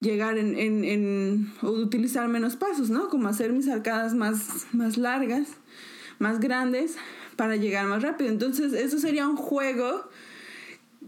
llegar 0.00 0.38
en, 0.38 0.58
en, 0.58 0.84
en, 0.84 1.52
o 1.62 1.70
utilizar 1.70 2.28
menos 2.28 2.56
pasos, 2.56 2.90
¿no? 2.90 3.08
Como 3.08 3.28
hacer 3.28 3.52
mis 3.52 3.68
arcadas 3.68 4.14
más, 4.14 4.66
más 4.72 4.96
largas, 4.96 5.46
más 6.18 6.40
grandes, 6.40 6.96
para 7.36 7.56
llegar 7.56 7.86
más 7.86 8.02
rápido. 8.02 8.30
Entonces, 8.30 8.72
eso 8.72 8.98
sería 8.98 9.28
un 9.28 9.36
juego. 9.36 10.08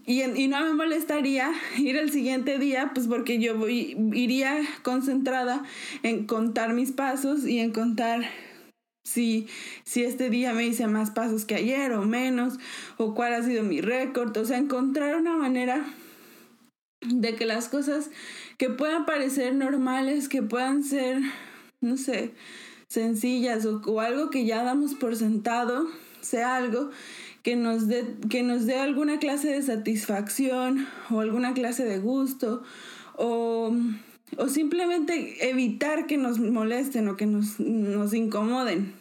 Y, 0.07 0.23
y 0.23 0.49
no 0.49 0.61
me 0.61 0.75
molestaría 0.75 1.53
ir 1.79 1.97
el 1.97 2.11
siguiente 2.11 2.59
día, 2.59 2.91
pues 2.95 3.07
porque 3.07 3.39
yo 3.39 3.57
voy, 3.57 3.97
iría 4.13 4.61
concentrada 4.83 5.63
en 6.03 6.27
contar 6.27 6.75
mis 6.75 6.93
pasos 6.93 7.47
y 7.47 7.59
en 7.61 7.71
contar 7.73 8.25
si, 9.05 9.47
si 9.85 10.03
este 10.03 10.31
día 10.31 10.53
me 10.53 10.67
hice 10.67 10.87
más 10.87 11.11
pasos 11.11 11.45
que 11.45 11.55
ayer 11.55 11.93
o 11.93 12.03
menos, 12.03 12.55
o 12.97 13.15
cuál 13.15 13.35
ha 13.35 13.43
sido 13.43 13.63
mi 13.63 13.81
récord, 13.81 14.37
o 14.37 14.45
sea, 14.45 14.59
encontrar 14.59 15.17
una 15.17 15.37
manera 15.37 15.85
de 17.03 17.37
que 17.37 17.45
las 17.45 17.69
cosas 17.69 18.11
que 18.59 18.71
puedan 18.71 19.05
parecer 19.05 19.55
normales, 19.55 20.29
que 20.29 20.43
puedan 20.43 20.83
ser, 20.83 21.21
no 21.81 21.97
sé, 21.97 22.33
sencillas 22.89 23.67
o, 23.67 23.83
o 23.87 24.01
algo 24.01 24.31
que 24.31 24.47
ya 24.47 24.63
damos 24.63 24.95
por 24.95 25.15
sentado, 25.17 25.87
sea 26.23 26.57
algo 26.57 26.91
que 27.43 27.57
nos 27.57 27.87
dé 27.89 28.17
que 28.31 28.43
nos 28.43 28.65
dé 28.65 28.79
alguna 28.79 29.19
clase 29.19 29.49
de 29.49 29.63
satisfacción 29.63 30.89
o 31.11 31.21
alguna 31.21 31.53
clase 31.53 31.85
de 31.85 31.99
gusto 31.99 32.63
o 33.17 33.77
o 34.39 34.49
simplemente 34.49 35.49
evitar 35.49 36.07
que 36.07 36.17
nos 36.17 36.39
molesten 36.39 37.09
o 37.09 37.17
que 37.17 37.27
nos, 37.27 37.61
nos 37.61 38.15
incomoden. 38.15 38.93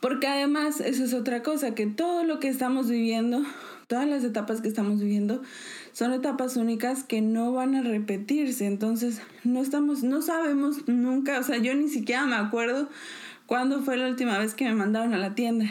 Porque 0.00 0.26
además, 0.26 0.80
eso 0.80 1.04
es 1.04 1.12
otra 1.12 1.42
cosa, 1.42 1.74
que 1.74 1.86
todo 1.86 2.24
lo 2.24 2.40
que 2.40 2.48
estamos 2.48 2.88
viviendo, 2.88 3.42
todas 3.86 4.08
las 4.08 4.24
etapas 4.24 4.62
que 4.62 4.68
estamos 4.68 5.00
viviendo, 5.00 5.42
son 5.92 6.12
etapas 6.12 6.56
únicas 6.56 7.04
que 7.04 7.20
no 7.20 7.52
van 7.52 7.74
a 7.74 7.82
repetirse. 7.82 8.66
Entonces, 8.66 9.20
no 9.44 9.60
estamos, 9.60 10.02
no 10.02 10.22
sabemos 10.22 10.88
nunca, 10.88 11.38
o 11.38 11.42
sea, 11.42 11.58
yo 11.58 11.74
ni 11.74 11.88
siquiera 11.88 12.24
me 12.24 12.36
acuerdo 12.36 12.88
cuándo 13.44 13.82
fue 13.82 13.98
la 13.98 14.08
última 14.08 14.38
vez 14.38 14.54
que 14.54 14.64
me 14.64 14.74
mandaron 14.74 15.12
a 15.12 15.18
la 15.18 15.34
tienda. 15.34 15.66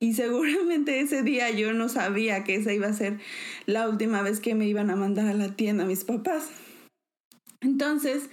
Y 0.00 0.14
seguramente 0.14 1.00
ese 1.00 1.22
día 1.22 1.50
yo 1.50 1.72
no 1.72 1.88
sabía 1.88 2.44
que 2.44 2.56
esa 2.56 2.72
iba 2.72 2.88
a 2.88 2.92
ser 2.92 3.18
la 3.66 3.88
última 3.88 4.22
vez 4.22 4.40
que 4.40 4.54
me 4.54 4.66
iban 4.66 4.90
a 4.90 4.96
mandar 4.96 5.26
a 5.28 5.34
la 5.34 5.54
tienda 5.54 5.84
mis 5.84 6.04
papás. 6.04 6.48
Entonces, 7.60 8.28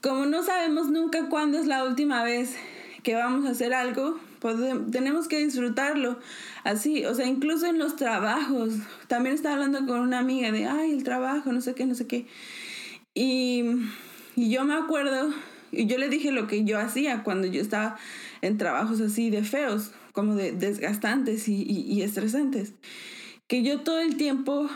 como 0.00 0.26
no 0.26 0.42
sabemos 0.42 0.88
nunca 0.88 1.28
cuándo 1.28 1.58
es 1.58 1.66
la 1.66 1.84
última 1.84 2.22
vez 2.22 2.56
que 3.02 3.14
vamos 3.14 3.46
a 3.46 3.50
hacer 3.50 3.74
algo, 3.74 4.18
pues 4.40 4.56
tenemos 4.90 5.28
que 5.28 5.44
disfrutarlo 5.44 6.18
así, 6.64 7.04
o 7.04 7.14
sea, 7.14 7.26
incluso 7.26 7.66
en 7.66 7.78
los 7.78 7.96
trabajos. 7.96 8.74
También 9.06 9.34
estaba 9.34 9.56
hablando 9.56 9.86
con 9.86 10.00
una 10.00 10.18
amiga 10.18 10.50
de, 10.50 10.66
ay, 10.66 10.92
el 10.92 11.04
trabajo, 11.04 11.52
no 11.52 11.60
sé 11.60 11.74
qué, 11.74 11.86
no 11.86 11.94
sé 11.94 12.06
qué. 12.06 12.26
Y, 13.14 13.64
y 14.36 14.50
yo 14.50 14.64
me 14.64 14.74
acuerdo, 14.74 15.32
y 15.72 15.86
yo 15.86 15.98
le 15.98 16.08
dije 16.08 16.32
lo 16.32 16.46
que 16.46 16.64
yo 16.64 16.78
hacía 16.78 17.22
cuando 17.22 17.46
yo 17.46 17.60
estaba 17.60 17.98
en 18.40 18.56
trabajos 18.56 19.00
así 19.00 19.30
de 19.30 19.42
feos, 19.42 19.92
como 20.12 20.34
de 20.34 20.52
desgastantes 20.52 21.48
y, 21.48 21.62
y 21.62 22.02
estresantes. 22.02 22.72
Que 23.46 23.62
yo 23.62 23.80
todo 23.80 24.00
el 24.00 24.16
tiempo 24.16 24.70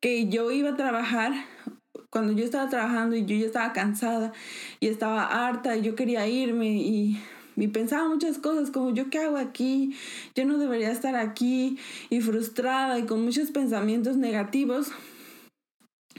que 0.00 0.28
yo 0.28 0.50
iba 0.50 0.70
a 0.70 0.76
trabajar, 0.76 1.32
cuando 2.12 2.34
yo 2.34 2.44
estaba 2.44 2.68
trabajando 2.68 3.16
y 3.16 3.24
yo 3.24 3.34
ya 3.34 3.46
estaba 3.46 3.72
cansada 3.72 4.34
y 4.80 4.88
estaba 4.88 5.24
harta 5.24 5.78
y 5.78 5.80
yo 5.80 5.94
quería 5.94 6.28
irme 6.28 6.68
y, 6.68 7.18
y 7.56 7.68
pensaba 7.68 8.06
muchas 8.06 8.36
cosas 8.36 8.70
como 8.70 8.90
yo 8.90 9.08
qué 9.08 9.20
hago 9.20 9.38
aquí, 9.38 9.96
yo 10.34 10.44
no 10.44 10.58
debería 10.58 10.90
estar 10.90 11.16
aquí 11.16 11.78
y 12.10 12.20
frustrada 12.20 12.98
y 12.98 13.06
con 13.06 13.24
muchos 13.24 13.50
pensamientos 13.50 14.18
negativos, 14.18 14.92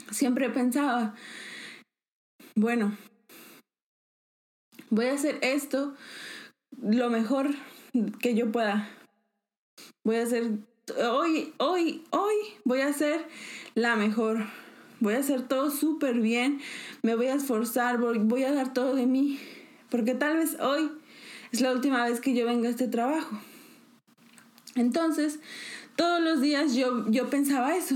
siempre 0.09 0.49
pensaba, 0.49 1.13
bueno, 2.55 2.97
voy 4.89 5.05
a 5.05 5.13
hacer 5.13 5.37
esto 5.43 5.93
lo 6.81 7.11
mejor 7.11 7.51
que 8.19 8.33
yo 8.33 8.51
pueda. 8.51 8.89
Voy 10.03 10.15
a 10.15 10.23
hacer 10.23 10.57
hoy, 11.07 11.53
hoy, 11.59 12.03
hoy 12.09 12.33
voy 12.65 12.81
a 12.81 12.87
hacer 12.87 13.27
la 13.75 13.95
mejor 13.95 14.43
voy 15.03 15.15
a 15.15 15.19
hacer 15.19 15.47
todo 15.47 15.69
súper 15.69 16.19
bien, 16.21 16.61
me 17.03 17.15
voy 17.15 17.27
a 17.27 17.35
esforzar, 17.35 17.97
voy, 17.97 18.43
a 18.43 18.53
dar 18.53 18.73
todo 18.73 18.95
de 18.95 19.05
mí, 19.05 19.37
porque 19.89 20.15
tal 20.15 20.37
vez 20.37 20.57
hoy 20.61 20.89
es 21.51 21.59
la 21.59 21.73
última 21.73 22.05
vez 22.05 22.21
que 22.21 22.33
yo 22.33 22.45
venga 22.45 22.69
a 22.69 22.71
este 22.71 22.87
trabajo. 22.87 23.37
Entonces, 24.75 25.39
todos 25.97 26.21
los 26.21 26.41
días 26.41 26.73
yo, 26.73 27.09
yo 27.11 27.29
pensaba 27.29 27.75
eso, 27.75 27.95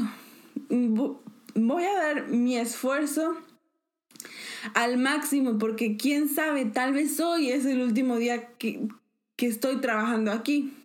voy 0.70 1.84
a 1.86 1.94
dar 1.94 2.28
mi 2.28 2.58
esfuerzo 2.58 3.38
al 4.74 4.98
máximo, 4.98 5.58
porque 5.58 5.96
quién 5.96 6.28
sabe, 6.28 6.66
tal 6.66 6.92
vez 6.92 7.20
hoy 7.22 7.52
es 7.52 7.66
el 7.66 7.82
último 7.82 8.18
día 8.18 8.50
que, 8.58 8.86
que 9.38 9.48
estoy 9.48 9.78
trabajando 9.78 10.34
aquí. 10.34 10.77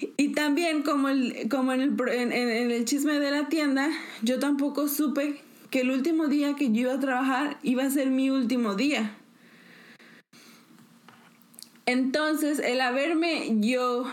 Y 0.16 0.32
también 0.32 0.82
como, 0.82 1.08
el, 1.08 1.48
como 1.48 1.72
en, 1.72 1.80
el, 1.80 2.08
en, 2.08 2.32
en 2.32 2.70
el 2.70 2.84
chisme 2.84 3.18
de 3.18 3.30
la 3.30 3.48
tienda, 3.48 3.90
yo 4.22 4.38
tampoco 4.38 4.88
supe 4.88 5.40
que 5.70 5.80
el 5.80 5.90
último 5.90 6.28
día 6.28 6.54
que 6.54 6.72
yo 6.72 6.82
iba 6.82 6.94
a 6.94 7.00
trabajar 7.00 7.58
iba 7.62 7.84
a 7.84 7.90
ser 7.90 8.10
mi 8.10 8.30
último 8.30 8.74
día. 8.74 9.16
Entonces, 11.86 12.58
el 12.58 12.80
haberme 12.80 13.60
yo, 13.60 14.06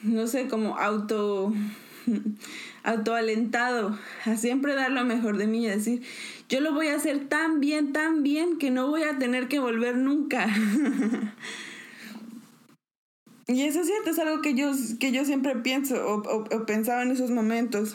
no 0.00 0.26
sé, 0.26 0.48
como 0.48 0.78
auto, 0.78 1.52
autoalentado 2.82 3.96
a 4.24 4.36
siempre 4.36 4.74
dar 4.74 4.90
lo 4.90 5.04
mejor 5.04 5.36
de 5.36 5.46
mí 5.46 5.64
y 5.64 5.68
decir, 5.68 6.02
yo 6.48 6.60
lo 6.60 6.72
voy 6.72 6.88
a 6.88 6.96
hacer 6.96 7.28
tan 7.28 7.60
bien, 7.60 7.92
tan 7.92 8.22
bien 8.22 8.58
que 8.58 8.70
no 8.70 8.88
voy 8.88 9.04
a 9.04 9.18
tener 9.18 9.46
que 9.48 9.60
volver 9.60 9.96
nunca. 9.96 10.48
Y 13.46 13.62
eso 13.62 13.80
es 13.80 13.86
cierto, 13.86 14.10
es 14.10 14.18
algo 14.18 14.40
que 14.40 14.54
yo, 14.54 14.72
que 14.98 15.12
yo 15.12 15.24
siempre 15.24 15.54
pienso 15.56 15.94
o, 16.06 16.66
pensaba 16.66 17.02
en 17.02 17.10
esos 17.10 17.30
momentos. 17.30 17.94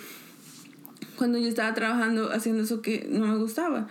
cuando 1.18 1.38
yo 1.38 1.48
estaba 1.48 1.74
trabajando 1.74 2.32
haciendo 2.32 2.64
eso 2.64 2.82
que 2.82 3.08
no 3.10 3.28
me 3.28 3.38
gustaba 3.38 3.88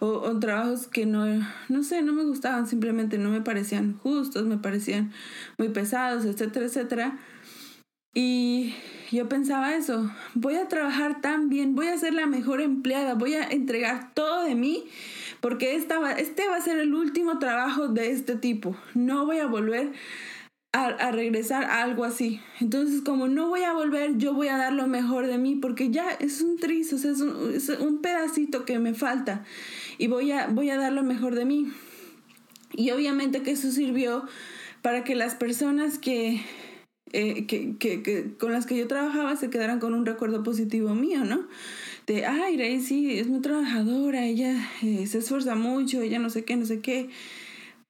o, 0.00 0.38
trabajos 0.40 0.88
que 0.88 1.06
no 1.06 1.24
no 1.68 1.82
sé 1.84 2.02
no 2.02 2.12
me 2.12 2.24
gustaban 2.24 2.66
simplemente 2.66 3.18
no 3.18 3.30
me 3.30 3.40
parecían 3.40 3.96
justos 3.98 4.46
me 4.46 4.56
parecían 4.56 5.12
muy 5.58 5.68
pesados 5.68 6.24
etcétera 6.24 6.66
etcétera 6.66 7.18
y 8.14 8.74
yo 9.12 9.28
pensaba 9.28 9.76
eso 9.76 10.10
voy 10.34 10.56
a 10.56 10.66
trabajar 10.66 11.20
tan 11.20 11.48
bien 11.48 11.76
voy 11.76 11.86
a 11.86 11.96
ser 11.98 12.14
la 12.14 12.26
mejor 12.26 12.60
empleada 12.60 13.14
voy 13.14 13.34
a 13.34 13.44
entregar 13.44 14.12
todo 14.12 14.42
de 14.42 14.56
mí 14.56 14.84
porque 15.40 15.76
esta 15.76 16.12
este 16.14 16.48
va 16.48 16.56
a 16.56 16.60
ser 16.60 16.78
el 16.78 16.94
último 16.94 17.38
trabajo 17.38 17.86
de 17.86 18.10
este 18.10 18.34
tipo 18.34 18.76
no 18.94 19.24
voy 19.24 19.38
a 19.38 19.46
volver 19.46 19.92
regresar 21.12 21.64
a 21.64 21.82
algo 21.82 22.04
así. 22.04 22.40
Entonces, 22.60 23.02
como 23.02 23.28
no 23.28 23.48
voy 23.48 23.62
a 23.62 23.74
volver, 23.74 24.16
yo 24.16 24.32
voy 24.32 24.48
a 24.48 24.56
dar 24.56 24.72
lo 24.72 24.86
mejor 24.86 25.26
de 25.26 25.38
mí 25.38 25.56
porque 25.56 25.90
ya 25.90 26.10
es 26.10 26.40
un 26.40 26.58
trizo, 26.58 26.96
es, 26.96 27.20
un, 27.20 27.52
es 27.54 27.68
un 27.68 28.00
pedacito 28.00 28.64
que 28.64 28.78
me 28.78 28.94
falta 28.94 29.44
y 29.98 30.06
voy 30.06 30.32
a, 30.32 30.46
voy 30.46 30.70
a 30.70 30.78
dar 30.78 30.92
lo 30.92 31.02
mejor 31.02 31.34
de 31.34 31.44
mí. 31.44 31.72
Y 32.74 32.90
obviamente 32.90 33.42
que 33.42 33.50
eso 33.50 33.70
sirvió 33.70 34.24
para 34.80 35.04
que 35.04 35.14
las 35.14 35.34
personas 35.34 35.98
que, 35.98 36.40
eh, 37.12 37.46
que, 37.46 37.76
que, 37.76 38.34
con 38.38 38.52
las 38.52 38.64
que 38.64 38.76
yo 38.76 38.88
trabajaba 38.88 39.36
se 39.36 39.50
quedaran 39.50 39.78
con 39.78 39.92
un 39.92 40.06
recuerdo 40.06 40.42
positivo 40.42 40.94
mío, 40.94 41.24
¿no? 41.24 41.46
De, 42.06 42.24
ay, 42.24 42.80
sí, 42.80 43.18
es 43.18 43.28
muy 43.28 43.40
trabajadora, 43.40 44.24
ella 44.24 44.56
eh, 44.82 45.06
se 45.06 45.18
esfuerza 45.18 45.54
mucho, 45.54 46.00
ella 46.00 46.18
no 46.18 46.30
sé 46.30 46.44
qué, 46.44 46.56
no 46.56 46.64
sé 46.64 46.80
qué. 46.80 47.10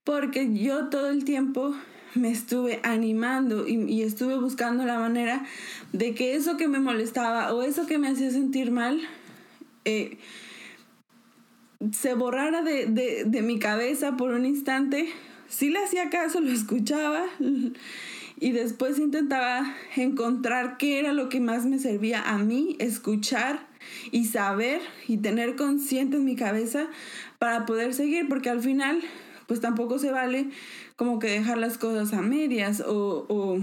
Porque 0.05 0.53
yo 0.53 0.89
todo 0.89 1.11
el 1.11 1.25
tiempo 1.25 1.75
me 2.15 2.31
estuve 2.31 2.81
animando 2.83 3.67
y, 3.67 4.03
estuve 4.03 4.37
buscando 4.37 4.85
la 4.85 4.99
manera 4.99 5.45
de 5.93 6.15
que 6.15 6.35
eso 6.35 6.57
que 6.57 6.69
me 6.69 6.79
molestaba 6.79 7.53
o 7.55 7.63
eso 7.63 7.87
que 7.87 7.99
me 7.99 8.09
hacía 8.09 8.31
sentir 8.31 8.71
mal 8.71 9.01
eh, 9.85 10.19
se 11.93 12.15
borrara 12.15 12.63
de, 12.63 13.25
de, 13.25 13.43
mi 13.43 13.59
cabeza 13.59 14.17
por 14.17 14.33
un 14.33 14.47
instante. 14.47 15.09
Sí 15.49 15.71
le 15.71 15.81
hacía 15.81 16.11
caso, 16.11 16.41
lo 16.41 16.53
escuchaba 16.53 17.25
y 18.39 18.53
después 18.53 18.99
intentaba 18.99 19.75
encontrar 19.97 20.77
qué 20.77 20.99
era 20.99 21.13
lo 21.13 21.29
que 21.29 21.41
más 21.41 21.65
me 21.65 21.79
servía 21.79 22.23
a 22.23 22.39
mí, 22.39 22.77
escuchar 22.79 23.67
y 24.11 24.27
saber 24.27 24.81
y 25.09 25.19
tener 25.19 25.57
consciente 25.57 26.17
en 26.17 26.25
mi 26.25 26.37
cabeza 26.37 26.87
para 27.39 27.67
poder 27.67 27.95
seguir, 27.95 28.29
porque 28.29 28.51
al 28.51 28.61
final 28.61 29.01
pues 29.53 29.61
tampoco 29.61 29.99
se 29.99 30.11
vale 30.11 30.49
como 30.97 31.19
que 31.19 31.27
dejar 31.27 31.59
las 31.59 31.77
cosas 31.77 32.15
a 32.15 32.23
medias 32.23 32.81
o, 32.81 33.27
o, 33.29 33.59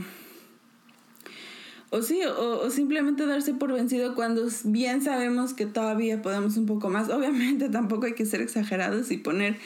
o 1.89 2.01
sí, 2.03 2.21
o, 2.23 2.69
simplemente 2.69 3.25
darse 3.25 3.55
por 3.55 3.73
vencido 3.73 4.13
cuando 4.13 4.47
bien 4.65 5.01
sabemos 5.01 5.55
que 5.55 5.65
todavía 5.65 6.21
podemos 6.21 6.57
un 6.57 6.67
poco 6.67 6.91
más. 6.91 7.09
Obviamente 7.09 7.69
tampoco 7.71 8.05
hay 8.05 8.13
que 8.13 8.27
ser 8.27 8.39
exagerados 8.39 9.09
y 9.09 9.17
poner 9.17 9.57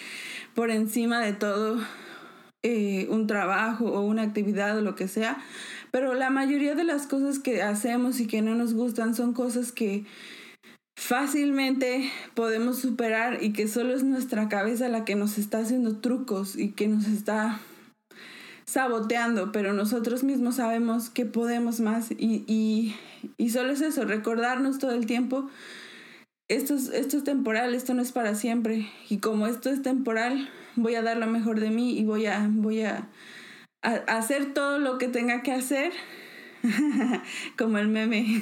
por 0.54 0.72
encima 0.72 1.20
de 1.20 1.34
todo 1.34 1.78
eh, 2.62 3.06
un 3.10 3.28
trabajo 3.28 3.88
o 3.88 4.00
una 4.00 4.22
actividad 4.22 4.78
o 4.78 4.82
lo 4.82 4.96
que 4.96 5.10
sea, 5.10 5.44
pero 5.92 6.14
la 6.14 6.30
mayoría 6.30 6.74
de 6.74 6.86
las 6.86 7.06
cosas 7.06 7.38
que 7.38 7.62
hacemos 7.62 8.22
y 8.22 8.28
que 8.28 8.42
no 8.42 8.56
nos 8.56 8.74
gustan 8.74 9.14
son 9.14 9.34
cosas 9.34 9.74
que 9.74 10.06
fácilmente 10.96 12.12
podemos 12.34 12.80
superar 12.80 13.44
y 13.44 13.54
que 13.54 13.68
solo 13.68 13.94
es 13.94 14.04
nuestra 14.04 14.50
cabeza 14.50 14.90
la 14.90 15.06
que 15.06 15.16
nos 15.16 15.38
está 15.38 15.60
haciendo 15.60 15.98
trucos 15.98 16.56
y 16.56 16.72
que 16.72 16.88
nos 16.88 17.08
está 17.08 17.60
saboteando, 18.66 19.52
pero 19.52 19.74
nosotros 19.74 20.24
mismos 20.24 20.56
sabemos 20.56 21.10
que 21.10 21.26
podemos 21.26 21.80
más 21.80 22.12
y, 22.12 22.44
y, 22.48 22.96
y 23.38 23.50
solo 23.50 23.74
es 23.74 23.82
eso, 23.82 24.06
recordarnos 24.06 24.80
todo 24.80 24.92
el 24.92 25.06
tiempo, 25.06 25.50
esto 26.48 26.76
es, 26.76 26.90
esto 26.90 27.18
es 27.18 27.24
temporal, 27.24 27.76
esto 27.76 27.94
no 27.94 28.02
es 28.02 28.12
para 28.12 28.36
siempre 28.36 28.90
y 29.10 29.18
como 29.18 29.48
esto 29.48 29.70
es 29.70 29.82
temporal, 29.82 30.50
voy 30.76 30.96
a 30.96 31.02
dar 31.02 31.18
lo 31.18 31.28
mejor 31.28 31.60
de 31.60 31.70
mí 31.70 31.98
y 31.98 32.06
voy 32.06 32.26
a, 32.26 32.48
voy 32.50 32.82
a, 32.82 33.10
a 33.82 33.96
hacer 34.08 34.54
todo 34.54 34.80
lo 34.80 34.98
que 34.98 35.08
tenga 35.08 35.42
que 35.42 35.52
hacer 35.52 35.92
como 37.58 37.78
el 37.78 37.88
meme. 37.88 38.42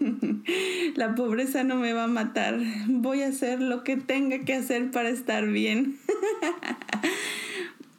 La 0.96 1.14
pobreza 1.14 1.64
no 1.64 1.76
me 1.76 1.92
va 1.92 2.04
a 2.04 2.08
matar. 2.08 2.58
Voy 2.86 3.22
a 3.22 3.28
hacer 3.28 3.60
lo 3.60 3.84
que 3.84 3.96
tenga 3.96 4.40
que 4.40 4.54
hacer 4.54 4.90
para 4.90 5.08
estar 5.08 5.46
bien. 5.46 5.98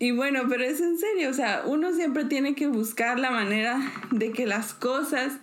Y 0.01 0.09
bueno, 0.09 0.45
pero 0.49 0.63
es 0.63 0.81
en 0.81 0.97
serio, 0.97 1.29
o 1.29 1.33
sea, 1.33 1.61
uno 1.67 1.93
siempre 1.93 2.25
tiene 2.25 2.55
que 2.55 2.65
buscar 2.65 3.19
la 3.19 3.29
manera 3.29 3.79
de 4.09 4.31
que 4.31 4.47
las 4.47 4.73
cosas 4.73 5.33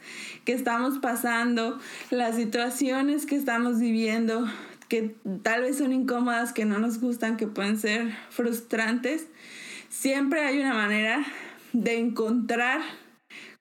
que 0.44 0.52
estamos 0.52 0.98
pasando, 0.98 1.78
las 2.10 2.34
situaciones 2.34 3.24
que 3.24 3.36
estamos 3.36 3.78
viviendo, 3.78 4.48
que 4.88 5.14
tal 5.44 5.62
vez 5.62 5.78
son 5.78 5.92
incómodas, 5.92 6.52
que 6.52 6.64
no 6.64 6.80
nos 6.80 7.00
gustan, 7.00 7.36
que 7.36 7.46
pueden 7.46 7.78
ser 7.78 8.12
frustrantes, 8.30 9.28
siempre 9.90 10.40
hay 10.40 10.58
una 10.58 10.74
manera 10.74 11.24
de 11.72 12.00
encontrar 12.00 12.80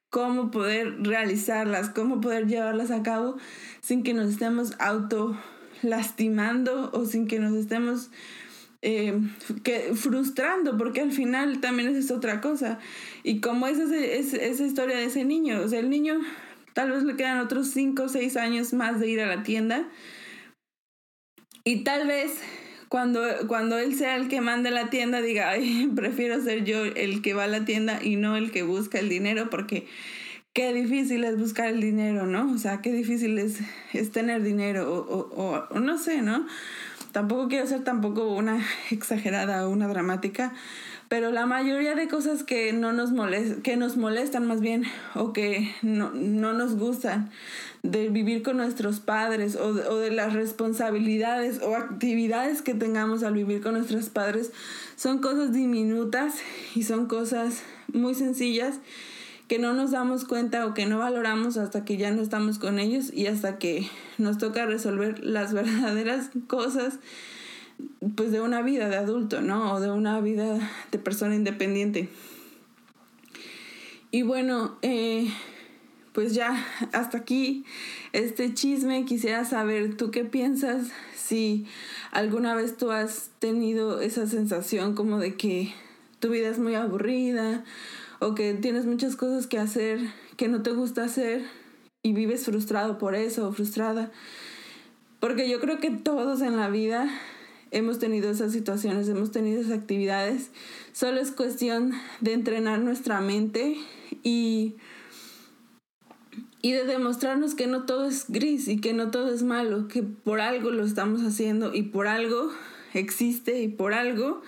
cómo 0.09 0.51
poder 0.51 1.03
realizarlas, 1.03 1.89
cómo 1.89 2.21
poder 2.21 2.47
llevarlas 2.47 2.91
a 2.91 3.03
cabo 3.03 3.37
sin 3.81 4.03
que 4.03 4.13
nos 4.13 4.29
estemos 4.29 4.73
auto 4.79 5.37
lastimando 5.81 6.89
o 6.93 7.05
sin 7.05 7.27
que 7.27 7.39
nos 7.39 7.53
estemos 7.53 8.09
eh, 8.81 9.19
que, 9.63 9.93
frustrando, 9.95 10.77
porque 10.77 11.01
al 11.01 11.11
final 11.11 11.59
también 11.61 11.95
es 11.95 12.11
otra 12.11 12.41
cosa. 12.41 12.79
Y 13.23 13.41
como 13.41 13.67
es, 13.67 13.79
esa 13.79 14.63
historia 14.63 14.97
de 14.97 15.05
ese 15.05 15.25
niño, 15.25 15.61
o 15.61 15.67
sea, 15.67 15.79
el 15.79 15.89
niño 15.89 16.19
tal 16.73 16.91
vez 16.91 17.03
le 17.03 17.15
quedan 17.15 17.39
otros 17.39 17.69
5 17.69 18.03
o 18.03 18.07
6 18.09 18.37
años 18.37 18.73
más 18.73 18.99
de 18.99 19.09
ir 19.09 19.21
a 19.21 19.27
la 19.27 19.43
tienda. 19.43 19.87
Y 21.63 21.83
tal 21.83 22.07
vez 22.07 22.39
cuando, 22.89 23.21
cuando 23.47 23.77
él 23.77 23.95
sea 23.95 24.15
el 24.15 24.27
que 24.27 24.41
mande 24.41 24.71
la 24.71 24.89
tienda, 24.89 25.21
diga, 25.21 25.49
Ay, 25.49 25.91
prefiero 25.95 26.41
ser 26.41 26.63
yo 26.63 26.85
el 26.85 27.21
que 27.21 27.33
va 27.33 27.45
a 27.45 27.47
la 27.47 27.65
tienda 27.65 27.99
y 28.03 28.15
no 28.15 28.35
el 28.35 28.51
que 28.51 28.63
busca 28.63 28.99
el 28.99 29.09
dinero, 29.09 29.49
porque 29.49 29.87
qué 30.53 30.73
difícil 30.73 31.23
es 31.23 31.37
buscar 31.37 31.67
el 31.67 31.81
dinero, 31.81 32.25
¿no? 32.25 32.51
O 32.51 32.57
sea, 32.57 32.81
qué 32.81 32.91
difícil 32.91 33.37
es, 33.37 33.59
es 33.93 34.11
tener 34.11 34.41
dinero, 34.41 34.91
o, 34.91 35.29
o, 35.29 35.67
o, 35.69 35.79
no 35.79 35.97
sé, 35.97 36.21
¿no? 36.21 36.47
Tampoco 37.11 37.47
quiero 37.47 37.67
ser 37.67 37.83
tampoco 37.83 38.33
una 38.33 38.65
exagerada 38.91 39.67
o 39.67 39.69
una 39.69 39.87
dramática, 39.87 40.53
pero 41.09 41.31
la 41.31 41.45
mayoría 41.45 41.95
de 41.95 42.07
cosas 42.07 42.43
que 42.43 42.73
no 42.73 42.91
nos 42.91 43.11
molestan, 43.11 43.61
que 43.61 43.77
nos 43.77 43.97
molestan 43.97 44.47
más 44.47 44.59
bien, 44.59 44.83
o 45.13 45.31
que 45.31 45.71
no, 45.81 46.11
no 46.11 46.53
nos 46.53 46.75
gustan, 46.75 47.29
de 47.83 48.09
vivir 48.09 48.43
con 48.43 48.57
nuestros 48.57 48.99
padres 48.99 49.55
o 49.55 49.73
de, 49.73 49.87
o 49.87 49.97
de, 49.97 50.11
las 50.11 50.33
responsabilidades 50.33 51.61
o 51.61 51.75
actividades 51.75 52.61
que 52.61 52.73
tengamos 52.73 53.23
al 53.23 53.33
vivir 53.33 53.61
con 53.61 53.73
nuestros 53.75 54.09
padres 54.09 54.51
son 54.95 55.19
cosas 55.19 55.53
diminutas 55.53 56.35
y 56.75 56.83
son 56.83 57.07
cosas 57.07 57.61
muy 57.93 58.15
sencillas 58.15 58.79
que 59.47 59.59
no 59.59 59.73
nos 59.73 59.91
damos 59.91 60.25
cuenta 60.25 60.65
o 60.65 60.73
que 60.73 60.85
no 60.85 60.99
valoramos 60.99 61.57
hasta 61.57 61.85
que 61.85 61.97
ya 61.97 62.11
no 62.11 62.21
estamos 62.21 62.59
con 62.59 62.79
ellos 62.79 63.13
y 63.13 63.27
hasta 63.27 63.57
que 63.57 63.87
nos 64.17 64.37
toca 64.37 64.65
resolver 64.65 65.23
las 65.23 65.53
verdaderas 65.53 66.29
cosas 66.47 66.99
pues 68.15 68.31
de 68.31 68.41
una 68.41 68.61
vida 68.61 68.89
de 68.89 68.97
adulto, 68.97 69.41
¿no? 69.41 69.73
O 69.73 69.79
de 69.79 69.91
una 69.91 70.19
vida 70.19 70.59
de 70.91 70.97
persona 70.97 71.35
independiente. 71.35 72.09
Y 74.09 74.23
bueno, 74.23 74.77
eh, 74.81 75.31
pues 76.17 76.33
ya 76.33 76.65
hasta 76.93 77.19
aquí 77.19 77.63
este 78.11 78.51
chisme. 78.51 79.05
Quisiera 79.05 79.45
saber 79.45 79.97
tú 79.97 80.09
qué 80.09 80.23
piensas, 80.25 80.87
si 81.15 81.67
alguna 82.09 82.55
vez 82.55 82.75
tú 82.75 82.89
has 82.89 83.29
tenido 83.37 84.01
esa 84.01 84.25
sensación 84.25 84.95
como 84.95 85.19
de 85.19 85.35
que 85.35 85.75
tu 86.19 86.29
vida 86.29 86.49
es 86.49 86.57
muy 86.57 86.73
aburrida 86.73 87.63
o 88.17 88.33
que 88.33 88.55
tienes 88.55 88.87
muchas 88.87 89.15
cosas 89.15 89.45
que 89.45 89.59
hacer 89.59 89.99
que 90.37 90.47
no 90.47 90.63
te 90.63 90.71
gusta 90.71 91.03
hacer 91.03 91.45
y 92.01 92.13
vives 92.13 92.45
frustrado 92.45 92.97
por 92.97 93.13
eso 93.13 93.47
o 93.47 93.53
frustrada. 93.53 94.11
Porque 95.19 95.47
yo 95.47 95.59
creo 95.59 95.77
que 95.79 95.91
todos 95.91 96.41
en 96.41 96.57
la 96.57 96.67
vida 96.71 97.07
hemos 97.69 97.99
tenido 97.99 98.31
esas 98.31 98.53
situaciones, 98.53 99.07
hemos 99.07 99.29
tenido 99.29 99.61
esas 99.61 99.77
actividades. 99.77 100.49
Solo 100.93 101.21
es 101.21 101.29
cuestión 101.29 101.91
de 102.21 102.33
entrenar 102.33 102.79
nuestra 102.79 103.21
mente 103.21 103.77
y 104.23 104.77
y 106.61 106.71
de 106.71 106.85
demostrarnos 106.85 107.55
que 107.55 107.67
no 107.67 107.83
todo 107.83 108.05
es 108.05 108.25
gris 108.29 108.67
y 108.67 108.79
que 108.79 108.93
no 108.93 109.11
todo 109.11 109.33
es 109.33 109.43
malo, 109.43 109.87
que 109.87 110.03
por 110.03 110.41
algo 110.41 110.71
lo 110.71 110.83
estamos 110.83 111.21
haciendo 111.21 111.73
y 111.73 111.83
por 111.83 112.07
algo 112.07 112.51
existe 112.93 113.61
y 113.61 113.67
por 113.67 113.93
algo 113.93 114.41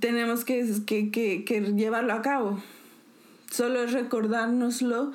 tenemos 0.00 0.44
que, 0.44 0.66
que, 0.84 1.10
que, 1.44 1.60
llevarlo 1.74 2.12
a 2.12 2.22
cabo. 2.22 2.60
Solo 3.50 3.82
es 3.82 3.92
recordárnoslo 3.92 5.12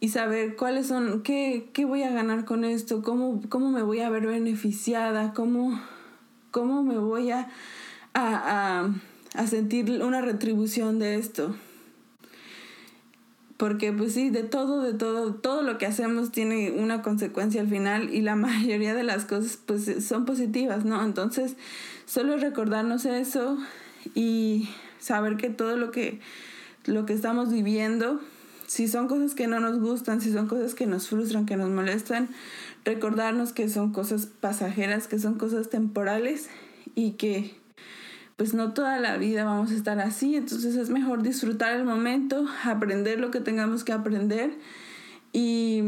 y 0.00 0.08
saber 0.08 0.56
cuáles 0.56 0.86
son, 0.86 1.22
qué, 1.22 1.68
qué 1.72 1.84
voy 1.84 2.02
a 2.02 2.10
ganar 2.10 2.44
con 2.44 2.64
esto, 2.64 3.02
cómo, 3.02 3.42
cómo 3.48 3.70
me 3.70 3.82
voy 3.82 4.00
a 4.00 4.10
ver 4.10 4.26
beneficiada, 4.26 5.32
cómo, 5.34 5.80
cómo 6.50 6.82
me 6.82 6.98
voy 6.98 7.30
a, 7.30 7.48
a, 8.14 8.88
a 9.34 9.46
sentir 9.46 10.02
una 10.02 10.22
retribución 10.22 10.98
de 10.98 11.16
esto 11.16 11.54
porque 13.60 13.92
pues 13.92 14.14
sí, 14.14 14.30
de 14.30 14.42
todo, 14.42 14.80
de 14.80 14.94
todo, 14.94 15.34
todo 15.34 15.60
lo 15.60 15.76
que 15.76 15.84
hacemos 15.84 16.32
tiene 16.32 16.70
una 16.70 17.02
consecuencia 17.02 17.60
al 17.60 17.68
final 17.68 18.08
y 18.08 18.22
la 18.22 18.34
mayoría 18.36 18.94
de 18.94 19.02
las 19.02 19.26
cosas 19.26 19.58
pues 19.66 20.02
son 20.02 20.24
positivas, 20.24 20.86
¿no? 20.86 21.04
Entonces, 21.04 21.56
solo 22.06 22.38
recordarnos 22.38 23.04
eso 23.04 23.58
y 24.14 24.70
saber 24.98 25.36
que 25.36 25.50
todo 25.50 25.76
lo 25.76 25.90
que, 25.90 26.20
lo 26.86 27.04
que 27.04 27.12
estamos 27.12 27.52
viviendo, 27.52 28.18
si 28.66 28.88
son 28.88 29.08
cosas 29.08 29.34
que 29.34 29.46
no 29.46 29.60
nos 29.60 29.78
gustan, 29.78 30.22
si 30.22 30.32
son 30.32 30.46
cosas 30.46 30.74
que 30.74 30.86
nos 30.86 31.08
frustran, 31.08 31.44
que 31.44 31.58
nos 31.58 31.68
molestan, 31.68 32.30
recordarnos 32.86 33.52
que 33.52 33.68
son 33.68 33.92
cosas 33.92 34.24
pasajeras, 34.24 35.06
que 35.06 35.18
son 35.18 35.34
cosas 35.34 35.68
temporales 35.68 36.48
y 36.94 37.10
que 37.12 37.59
pues 38.40 38.54
no 38.54 38.72
toda 38.72 38.98
la 38.98 39.18
vida 39.18 39.44
vamos 39.44 39.70
a 39.70 39.74
estar 39.74 40.00
así, 40.00 40.34
entonces 40.34 40.74
es 40.74 40.88
mejor 40.88 41.22
disfrutar 41.22 41.74
el 41.74 41.84
momento, 41.84 42.46
aprender 42.64 43.20
lo 43.20 43.30
que 43.30 43.38
tengamos 43.38 43.84
que 43.84 43.92
aprender 43.92 44.52
y, 45.30 45.82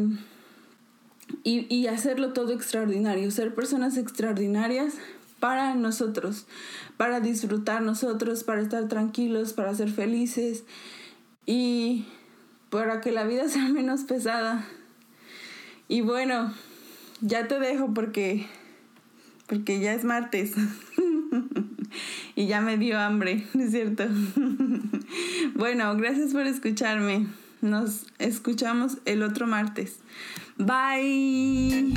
y, 1.44 1.86
hacerlo 1.86 2.34
todo 2.34 2.52
extraordinario, 2.52 3.30
ser 3.30 3.54
personas 3.54 3.96
extraordinarias 3.96 4.96
para 5.40 5.74
nosotros, 5.76 6.44
para 6.98 7.20
disfrutar 7.20 7.80
nosotros, 7.80 8.44
para 8.44 8.60
estar 8.60 8.86
tranquilos, 8.86 9.54
para 9.54 9.74
ser 9.74 9.90
felices 9.90 10.64
y 11.46 12.04
para 12.68 13.00
que 13.00 13.12
la 13.12 13.24
vida 13.24 13.48
sea 13.48 13.66
menos 13.70 14.02
pesada. 14.02 14.62
Y 15.88 16.02
bueno, 16.02 16.52
ya 17.22 17.48
te 17.48 17.58
dejo 17.58 17.94
porque 17.94 18.46
porque 19.46 19.80
ya 19.80 19.94
es 19.94 20.04
martes. 20.04 20.52
y 22.36 22.46
ya 22.46 22.60
me 22.60 22.76
dio 22.76 22.98
hambre, 22.98 23.44
¿no 23.54 23.64
es 23.64 23.70
cierto? 23.70 24.04
bueno, 25.54 25.96
gracias 25.96 26.32
por 26.32 26.46
escucharme. 26.46 27.26
Nos 27.60 28.06
escuchamos 28.18 28.98
el 29.04 29.22
otro 29.22 29.46
martes. 29.46 30.00
Bye. 30.58 31.92